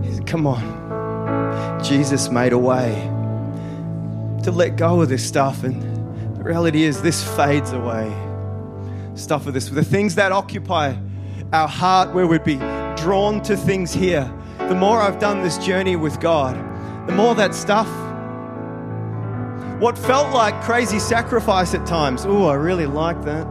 He 0.04 0.22
Come 0.24 0.46
on. 0.46 1.82
Jesus 1.84 2.30
made 2.30 2.52
a 2.52 2.58
way 2.58 2.92
to 4.42 4.50
let 4.50 4.76
go 4.76 5.02
of 5.02 5.08
this 5.08 5.26
stuff. 5.26 5.62
And 5.62 5.82
the 6.36 6.42
reality 6.42 6.82
is, 6.82 7.02
this 7.02 7.22
fades 7.36 7.72
away. 7.72 8.12
Stuff 9.14 9.46
of 9.46 9.54
this, 9.54 9.68
the 9.68 9.84
things 9.84 10.16
that 10.16 10.32
occupy 10.32 10.94
our 11.52 11.68
heart 11.68 12.14
where 12.14 12.26
we'd 12.26 12.44
be 12.44 12.56
drawn 12.96 13.42
to 13.42 13.56
things 13.56 13.92
here. 13.92 14.32
The 14.58 14.74
more 14.74 15.00
I've 15.00 15.18
done 15.18 15.42
this 15.42 15.58
journey 15.58 15.96
with 15.96 16.18
God, 16.20 16.56
the 17.06 17.12
more 17.12 17.34
that 17.34 17.54
stuff, 17.54 17.88
what 19.80 19.98
felt 19.98 20.32
like 20.32 20.62
crazy 20.62 20.98
sacrifice 20.98 21.74
at 21.74 21.84
times, 21.86 22.24
oh, 22.24 22.46
I 22.46 22.54
really 22.54 22.86
like 22.86 23.22
that. 23.24 23.46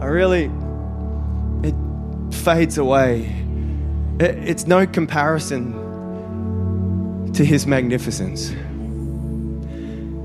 I 0.00 0.06
really, 0.06 0.50
it 1.62 1.74
fades 2.34 2.76
away. 2.76 3.32
It, 4.18 4.36
it's 4.48 4.66
no 4.66 4.86
comparison 4.86 5.72
to 7.32 7.44
His 7.44 7.66
magnificence. 7.66 8.48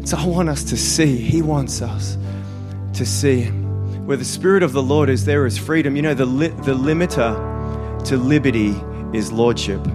So 0.09 0.17
I 0.17 0.25
want 0.25 0.49
us 0.49 0.63
to 0.65 0.77
see, 0.77 1.15
He 1.17 1.41
wants 1.41 1.81
us 1.81 2.17
to 2.93 3.05
see. 3.05 3.51
Where 4.07 4.15
the 4.15 4.23
Spirit 4.23 4.63
of 4.63 4.71
the 4.71 4.81
Lord 4.81 5.09
is, 5.09 5.25
there 5.25 5.45
is 5.45 5.57
freedom. 5.57 5.97
You 5.97 6.01
know, 6.01 6.13
the, 6.13 6.25
li- 6.25 6.47
the 6.47 6.73
limiter 6.73 7.35
to 8.05 8.15
liberty 8.15 8.73
is 9.11 9.33
lordship. 9.33 9.85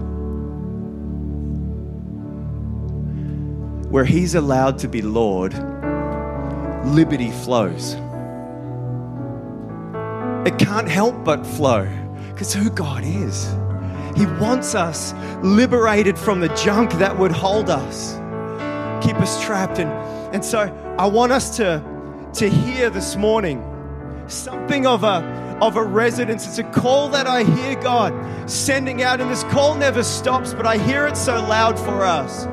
Where 3.90 4.04
He's 4.04 4.34
allowed 4.34 4.76
to 4.80 4.88
be 4.88 5.00
Lord, 5.00 5.54
liberty 6.84 7.30
flows. 7.30 7.94
It 10.46 10.58
can't 10.58 10.88
help 10.88 11.24
but 11.24 11.46
flow 11.46 11.88
because 12.32 12.52
who 12.52 12.68
God 12.68 13.04
is. 13.04 13.46
He 14.14 14.26
wants 14.26 14.74
us 14.74 15.14
liberated 15.42 16.18
from 16.18 16.40
the 16.40 16.48
junk 16.48 16.92
that 16.98 17.18
would 17.18 17.32
hold 17.32 17.70
us, 17.70 18.12
keep 19.02 19.16
us 19.16 19.42
trapped. 19.42 19.78
And, 19.78 19.88
and 20.34 20.44
so 20.44 20.60
I 20.98 21.06
want 21.06 21.32
us 21.32 21.56
to, 21.56 21.82
to 22.34 22.50
hear 22.50 22.90
this 22.90 23.16
morning 23.16 23.70
something 24.32 24.86
of 24.86 25.04
a 25.04 25.42
of 25.62 25.76
a 25.76 25.84
residence. 25.84 26.46
It's 26.46 26.58
a 26.58 26.64
call 26.64 27.08
that 27.10 27.28
I 27.28 27.44
hear 27.44 27.80
God 27.80 28.50
sending 28.50 29.02
out, 29.02 29.20
and 29.20 29.30
this 29.30 29.44
call 29.44 29.76
never 29.76 30.02
stops, 30.02 30.52
but 30.54 30.66
I 30.66 30.76
hear 30.76 31.06
it 31.06 31.16
so 31.16 31.34
loud 31.34 31.78
for 31.78 32.02
us. 32.04 32.46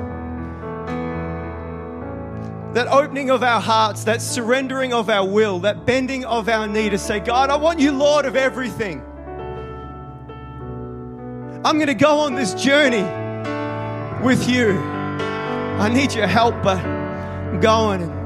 That 2.76 2.88
opening 2.88 3.32
of 3.32 3.42
our 3.42 3.60
hearts, 3.60 4.04
that 4.04 4.22
surrendering 4.22 4.94
of 4.94 5.10
our 5.10 5.28
will, 5.28 5.60
that 5.62 5.88
bending 5.88 6.24
of 6.24 6.48
our 6.48 6.68
knee 6.68 6.90
to 6.92 7.00
say, 7.00 7.20
God, 7.20 7.50
I 7.50 7.56
want 7.56 7.80
you 7.80 7.92
Lord 7.92 8.26
of 8.26 8.36
everything. 8.36 9.02
I'm 11.66 11.78
going 11.78 11.88
to 11.88 11.96
go 11.96 12.20
on 12.20 12.36
this 12.36 12.54
journey 12.54 13.02
with 14.24 14.48
you. 14.48 14.78
I 14.78 15.90
need 15.92 16.14
your 16.14 16.28
help, 16.28 16.62
but 16.62 16.78
I'm 16.78 17.60
going. 17.60 18.19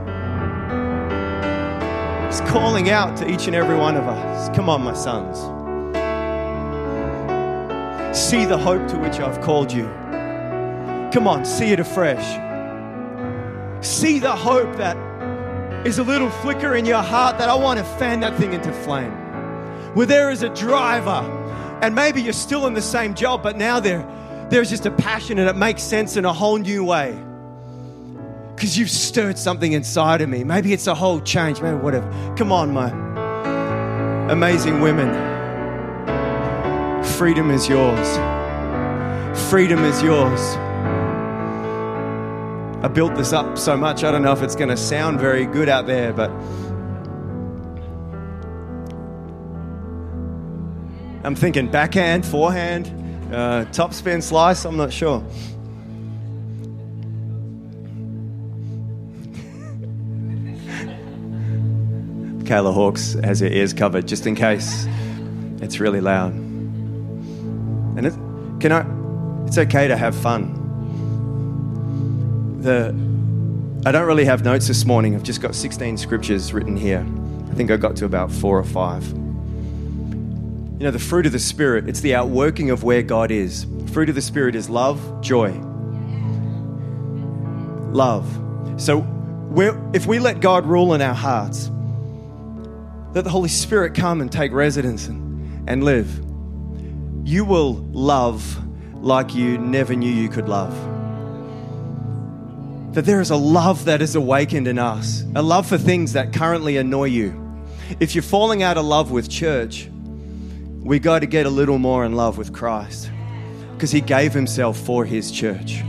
Calling 2.42 2.92
out 2.92 3.18
to 3.18 3.30
each 3.30 3.48
and 3.48 3.56
every 3.56 3.76
one 3.76 3.96
of 3.96 4.08
us. 4.08 4.56
Come 4.56 4.70
on, 4.70 4.84
my 4.84 4.94
sons. 4.94 5.40
See 8.16 8.46
the 8.46 8.58
hope 8.58 8.88
to 8.90 8.98
which 8.98 9.20
I've 9.20 9.42
called 9.42 9.72
you. 9.72 9.86
Come 11.12 11.28
on, 11.28 11.46
see 11.46 11.72
it 11.72 11.80
afresh. 11.80 12.24
See 13.86 14.20
the 14.20 14.36
hope 14.36 14.76
that 14.78 14.96
is 15.86 15.98
a 15.98 16.04
little 16.04 16.30
flicker 16.30 16.76
in 16.76 16.86
your 16.86 17.02
heart 17.02 17.38
that 17.40 17.50
I 17.50 17.56
want 17.56 17.80
to 17.80 17.86
fan 17.86 18.20
that 18.20 18.38
thing 18.38 18.54
into 18.54 18.72
flame. 18.72 19.12
Where 19.96 20.06
there 20.06 20.30
is 20.30 20.44
a 20.44 20.50
driver, 20.50 21.28
and 21.82 21.96
maybe 21.96 22.22
you're 22.22 22.34
still 22.34 22.68
in 22.68 22.74
the 22.74 22.82
same 22.82 23.16
job, 23.16 23.44
but 23.44 23.58
now 23.58 23.80
there, 23.80 24.06
there's 24.50 24.70
just 24.70 24.86
a 24.86 24.92
passion 24.92 25.40
and 25.40 25.50
it 25.50 25.56
makes 25.56 25.82
sense 25.82 26.18
in 26.18 26.26
a 26.26 26.34
whole 26.34 26.58
new 26.58 26.84
way 26.84 27.20
because 28.64 28.78
you've 28.78 28.90
stirred 28.90 29.38
something 29.38 29.74
inside 29.74 30.22
of 30.22 30.30
me. 30.30 30.42
Maybe 30.46 30.72
it's 30.72 30.88
a 30.88 30.96
whole 30.96 31.20
change, 31.20 31.62
maybe 31.62 31.76
whatever. 31.76 32.10
Come 32.38 32.54
on, 32.54 32.72
my 32.72 32.92
amazing 34.32 34.80
women. 34.80 35.12
Freedom 37.04 37.52
is 37.52 37.68
yours. 37.68 38.08
Freedom 39.50 39.84
is 39.84 40.02
yours. 40.02 40.40
I 42.82 42.88
built 42.88 43.16
this 43.16 43.34
up 43.34 43.58
so 43.58 43.76
much, 43.76 44.06
I 44.06 44.14
don't 44.14 44.22
know 44.22 44.32
if 44.32 44.42
it's 44.42 44.56
going 44.56 44.70
to 44.70 44.78
sound 44.78 45.20
very 45.20 45.46
good 45.46 45.68
out 45.68 45.86
there, 45.86 46.14
but 46.14 46.30
I'm 51.26 51.36
thinking 51.36 51.70
backhand, 51.70 52.26
forehand, 52.26 52.90
uh, 53.34 53.66
top 53.74 53.94
spin 53.94 54.22
slice, 54.22 54.64
I'm 54.64 54.78
not 54.78 54.94
sure. 54.94 55.22
Kayla 62.54 62.72
Hawks 62.72 63.14
has 63.24 63.40
her 63.40 63.48
ears 63.48 63.74
covered 63.74 64.08
just 64.08 64.28
in 64.28 64.36
case 64.36 64.86
it's 65.60 65.80
really 65.80 66.02
loud. 66.02 66.34
And 66.34 68.06
it, 68.06 68.14
can 68.60 68.72
I? 68.72 68.86
It's 69.48 69.58
okay 69.58 69.88
to 69.88 69.98
have 69.98 70.16
fun. 70.16 70.54
The 72.62 72.90
I 73.90 73.92
don't 73.92 74.06
really 74.06 74.26
have 74.26 74.46
notes 74.46 74.68
this 74.68 74.86
morning. 74.86 75.16
I've 75.16 75.24
just 75.24 75.42
got 75.42 75.56
16 75.56 75.98
scriptures 75.98 76.54
written 76.54 76.78
here. 76.78 77.04
I 77.50 77.56
think 77.56 77.72
I 77.72 77.78
got 77.78 77.96
to 77.96 78.06
about 78.06 78.32
four 78.32 78.60
or 78.60 78.64
five. 78.64 79.04
You 79.08 80.78
know, 80.80 80.92
the 80.92 81.00
fruit 81.00 81.26
of 81.26 81.32
the 81.32 81.40
Spirit, 81.40 81.90
it's 81.90 82.02
the 82.02 82.14
outworking 82.14 82.70
of 82.70 82.84
where 82.84 83.02
God 83.02 83.32
is. 83.32 83.66
Fruit 83.94 84.10
of 84.10 84.16
the 84.16 84.22
Spirit 84.22 84.54
is 84.54 84.70
love, 84.70 85.22
joy. 85.22 85.54
Love. 87.92 88.28
So, 88.78 89.08
if 89.96 90.06
we 90.06 90.20
let 90.20 90.40
God 90.40 90.68
rule 90.68 90.94
in 90.94 91.02
our 91.02 91.16
hearts, 91.16 91.72
let 93.14 93.24
the 93.24 93.30
Holy 93.30 93.50
Spirit 93.50 93.94
come 93.94 94.22
and 94.22 94.32
take 94.32 94.52
residence 94.52 95.08
and, 95.08 95.70
and 95.70 95.84
live. 95.84 96.10
You 97.26 97.46
will 97.46 97.74
love 97.74 98.60
like 98.96 99.36
you 99.36 99.60
never 99.60 99.96
knew 99.96 100.12
you 100.12 100.30
could 100.30 100.50
love. 100.50 100.74
That 102.96 103.06
there 103.06 103.22
is 103.22 103.30
a 103.30 103.36
love 103.36 103.86
that 103.86 104.02
is 104.02 104.16
awakened 104.16 104.68
in 104.68 104.80
us, 104.80 105.24
a 105.36 105.44
love 105.44 105.68
for 105.68 105.78
things 105.78 106.14
that 106.14 106.34
currently 106.34 106.78
annoy 106.78 107.06
you. 107.06 107.40
If 108.00 108.16
you're 108.16 108.24
falling 108.24 108.64
out 108.64 108.78
of 108.78 108.86
love 108.86 109.12
with 109.12 109.30
church, 109.30 109.90
we 110.82 111.00
got 111.00 111.20
to 111.20 111.28
get 111.28 111.46
a 111.46 111.50
little 111.50 111.78
more 111.78 112.06
in 112.06 112.14
love 112.14 112.38
with 112.38 112.52
Christ 112.52 113.12
because 113.74 113.92
he 113.92 114.02
gave 114.02 114.34
himself 114.34 114.78
for 114.78 115.06
his 115.06 115.32
church. 115.32 115.84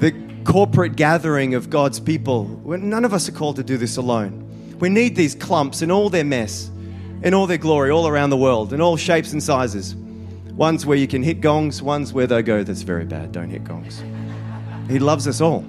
The 0.00 0.12
corporate 0.44 0.96
gathering 0.96 1.54
of 1.54 1.70
God's 1.70 2.00
people, 2.00 2.44
none 2.64 3.04
of 3.04 3.14
us 3.14 3.28
are 3.28 3.32
called 3.32 3.56
to 3.56 3.64
do 3.64 3.76
this 3.76 3.96
alone. 3.96 4.45
We 4.78 4.88
need 4.88 5.16
these 5.16 5.34
clumps 5.34 5.82
in 5.82 5.90
all 5.90 6.10
their 6.10 6.24
mess, 6.24 6.70
in 7.22 7.34
all 7.34 7.46
their 7.46 7.58
glory, 7.58 7.90
all 7.90 8.06
around 8.06 8.30
the 8.30 8.36
world, 8.36 8.72
in 8.72 8.80
all 8.80 8.96
shapes 8.96 9.32
and 9.32 9.42
sizes. 9.42 9.94
Ones 9.94 10.86
where 10.86 10.96
you 10.96 11.06
can 11.06 11.22
hit 11.22 11.40
gongs, 11.40 11.82
ones 11.82 12.12
where 12.12 12.26
they 12.26 12.42
go, 12.42 12.62
that's 12.62 12.82
very 12.82 13.04
bad, 13.04 13.32
don't 13.32 13.50
hit 13.50 13.64
gongs. 13.64 14.02
He 14.88 14.98
loves 14.98 15.26
us 15.26 15.40
all. 15.40 15.64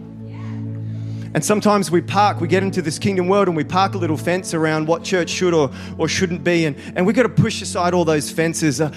And 1.34 1.44
sometimes 1.44 1.92
we 1.92 2.02
park, 2.02 2.40
we 2.42 2.48
get 2.48 2.64
into 2.64 2.82
this 2.82 2.98
kingdom 2.98 3.28
world 3.28 3.48
and 3.48 3.58
we 3.58 3.64
park 3.64 3.94
a 3.96 3.98
little 3.98 4.18
fence 4.18 4.54
around 4.54 4.88
what 4.88 5.04
church 5.04 5.30
should 5.30 5.54
or, 5.54 5.70
or 5.98 6.08
shouldn't 6.08 6.44
be. 6.44 6.66
And, 6.66 6.76
and 6.96 7.06
we've 7.06 7.16
got 7.16 7.24
to 7.24 7.30
push 7.30 7.62
aside 7.62 7.94
all 7.94 8.06
those 8.06 8.32
fences. 8.32 8.82
Uh, 8.82 8.92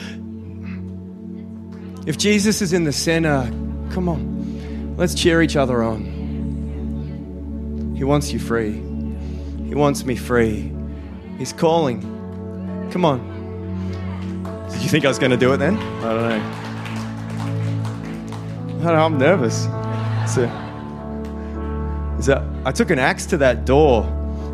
if 2.06 2.16
Jesus 2.16 2.62
is 2.62 2.72
in 2.72 2.84
the 2.84 2.92
center, 2.92 3.50
come 3.92 4.08
on, 4.08 4.96
let's 4.96 5.12
cheer 5.14 5.42
each 5.42 5.56
other 5.56 5.82
on. 5.82 6.18
He 7.96 8.04
wants 8.04 8.32
you 8.32 8.38
free, 8.38 8.80
He 9.70 9.76
wants 9.76 10.04
me 10.04 10.16
free. 10.16 10.72
He's 11.38 11.52
calling. 11.52 12.00
Come 12.90 13.04
on. 13.04 13.20
Did 14.68 14.82
you 14.82 14.88
think 14.88 15.04
I 15.04 15.08
was 15.08 15.20
going 15.20 15.30
to 15.30 15.36
do 15.36 15.52
it 15.52 15.58
then? 15.58 15.76
I 15.76 16.12
don't 16.12 16.42
know. 18.84 18.92
I 18.92 19.06
am 19.06 19.16
nervous. 19.16 19.66
So, 20.26 20.42
is 22.18 22.26
that 22.26 22.42
I 22.64 22.72
took 22.72 22.90
an 22.90 22.98
axe 22.98 23.26
to 23.26 23.36
that 23.36 23.64
door 23.64 24.02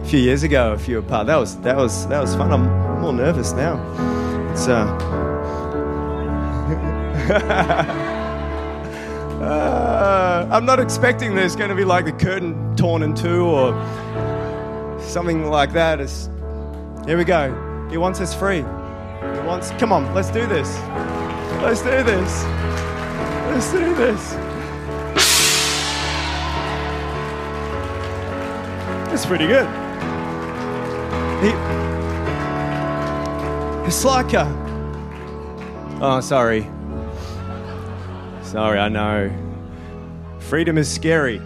a 0.03 0.05
few 0.05 0.21
years 0.21 0.43
ago. 0.43 0.75
If 0.75 0.87
you 0.87 0.97
were 0.97 1.03
part, 1.03 1.29
that 1.29 1.37
was 1.37 1.57
that 1.63 1.79
was 1.79 2.07
that 2.09 2.21
was 2.21 2.37
fun. 2.37 2.53
I'm, 2.53 2.69
I'm 2.69 3.01
more 3.01 3.15
nervous 3.15 3.53
now. 3.53 3.81
It's 4.53 4.69
uh, 4.69 4.85
uh, 9.41 10.47
I'm 10.51 10.67
not 10.67 10.79
expecting 10.79 11.35
there's 11.35 11.57
going 11.57 11.71
to 11.71 11.75
be 11.75 11.87
like 11.87 12.05
the 12.05 12.13
curtain 12.13 12.77
torn 12.77 13.03
in 13.03 13.15
two 13.15 13.47
or 13.47 13.73
something 15.07 15.49
like 15.51 15.73
that 15.73 16.01
is 16.01 16.29
here 17.07 17.17
we 17.17 17.25
go. 17.25 17.89
He 17.91 17.99
wants 17.99 18.21
us 18.21 18.35
free. 18.35 18.59
He 18.59 19.41
wants. 19.47 19.71
Come 19.73 19.93
on, 19.93 20.13
let's 20.13 20.31
do 20.31 20.47
this. 20.47 20.77
Let's 21.63 21.83
do 21.83 22.03
this. 22.03 22.45
Let's 23.49 23.71
do 23.71 23.95
this. 23.95 24.35
It's 29.13 29.25
pretty 29.25 29.47
good. 29.47 29.67
He, 31.43 31.51
it's 33.87 34.05
like 34.05 34.33
a. 34.35 34.47
Oh, 36.03 36.21
sorry. 36.21 36.69
Sorry, 38.43 38.79
I 38.79 38.89
know. 38.89 39.31
Freedom 40.41 40.77
is 40.77 40.93
scary. 40.93 41.41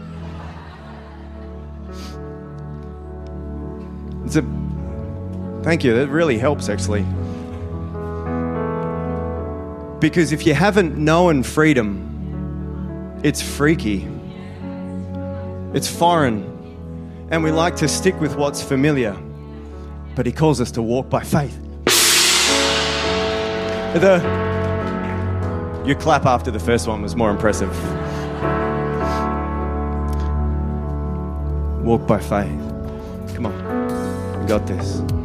Thank 5.62 5.84
you. 5.84 5.94
That 5.94 6.08
really 6.08 6.38
helps, 6.38 6.68
actually. 6.68 7.02
Because 10.00 10.32
if 10.32 10.46
you 10.46 10.54
haven't 10.54 10.96
known 10.96 11.42
freedom, 11.42 13.20
it's 13.22 13.42
freaky. 13.42 14.08
It's 15.74 15.88
foreign 15.88 16.50
and 17.30 17.44
we 17.44 17.52
like 17.52 17.76
to 17.76 17.88
stick 17.88 18.20
with 18.20 18.36
what's 18.36 18.62
familiar. 18.62 19.16
But 20.16 20.26
he 20.26 20.32
calls 20.32 20.60
us 20.60 20.70
to 20.72 20.82
walk 20.82 21.08
by 21.08 21.22
faith. 21.22 21.56
The, 23.94 24.20
your 25.86 25.96
clap 25.96 26.26
after 26.26 26.50
the 26.50 26.58
first 26.58 26.86
one 26.86 27.02
was 27.02 27.16
more 27.16 27.30
impressive. 27.30 27.70
Walk 31.84 32.06
by 32.06 32.18
faith. 32.18 33.34
Come 33.34 33.46
on, 33.46 34.40
we 34.40 34.46
got 34.46 34.66
this. 34.66 35.19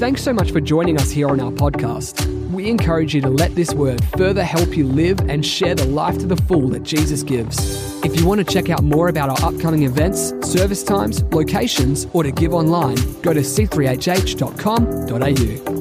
Thanks 0.00 0.22
so 0.22 0.32
much 0.32 0.50
for 0.50 0.62
joining 0.62 0.96
us 0.96 1.10
here 1.10 1.28
on 1.28 1.40
our 1.40 1.50
podcast. 1.50 2.26
We 2.52 2.70
encourage 2.70 3.14
you 3.14 3.20
to 3.20 3.28
let 3.28 3.54
this 3.54 3.74
word 3.74 4.02
further 4.16 4.42
help 4.42 4.74
you 4.74 4.86
live 4.86 5.20
and 5.28 5.44
share 5.44 5.74
the 5.74 5.84
life 5.84 6.16
to 6.20 6.26
the 6.26 6.38
full 6.38 6.68
that 6.68 6.84
Jesus 6.84 7.22
gives. 7.22 7.58
If 8.02 8.18
you 8.18 8.24
want 8.24 8.38
to 8.38 8.44
check 8.50 8.70
out 8.70 8.82
more 8.82 9.08
about 9.08 9.28
our 9.28 9.36
upcoming 9.46 9.82
events, 9.82 10.32
service 10.40 10.82
times, 10.82 11.22
locations, 11.24 12.06
or 12.14 12.22
to 12.22 12.32
give 12.32 12.54
online, 12.54 12.96
go 13.20 13.34
to 13.34 13.40
c3hh.com.au. 13.40 15.79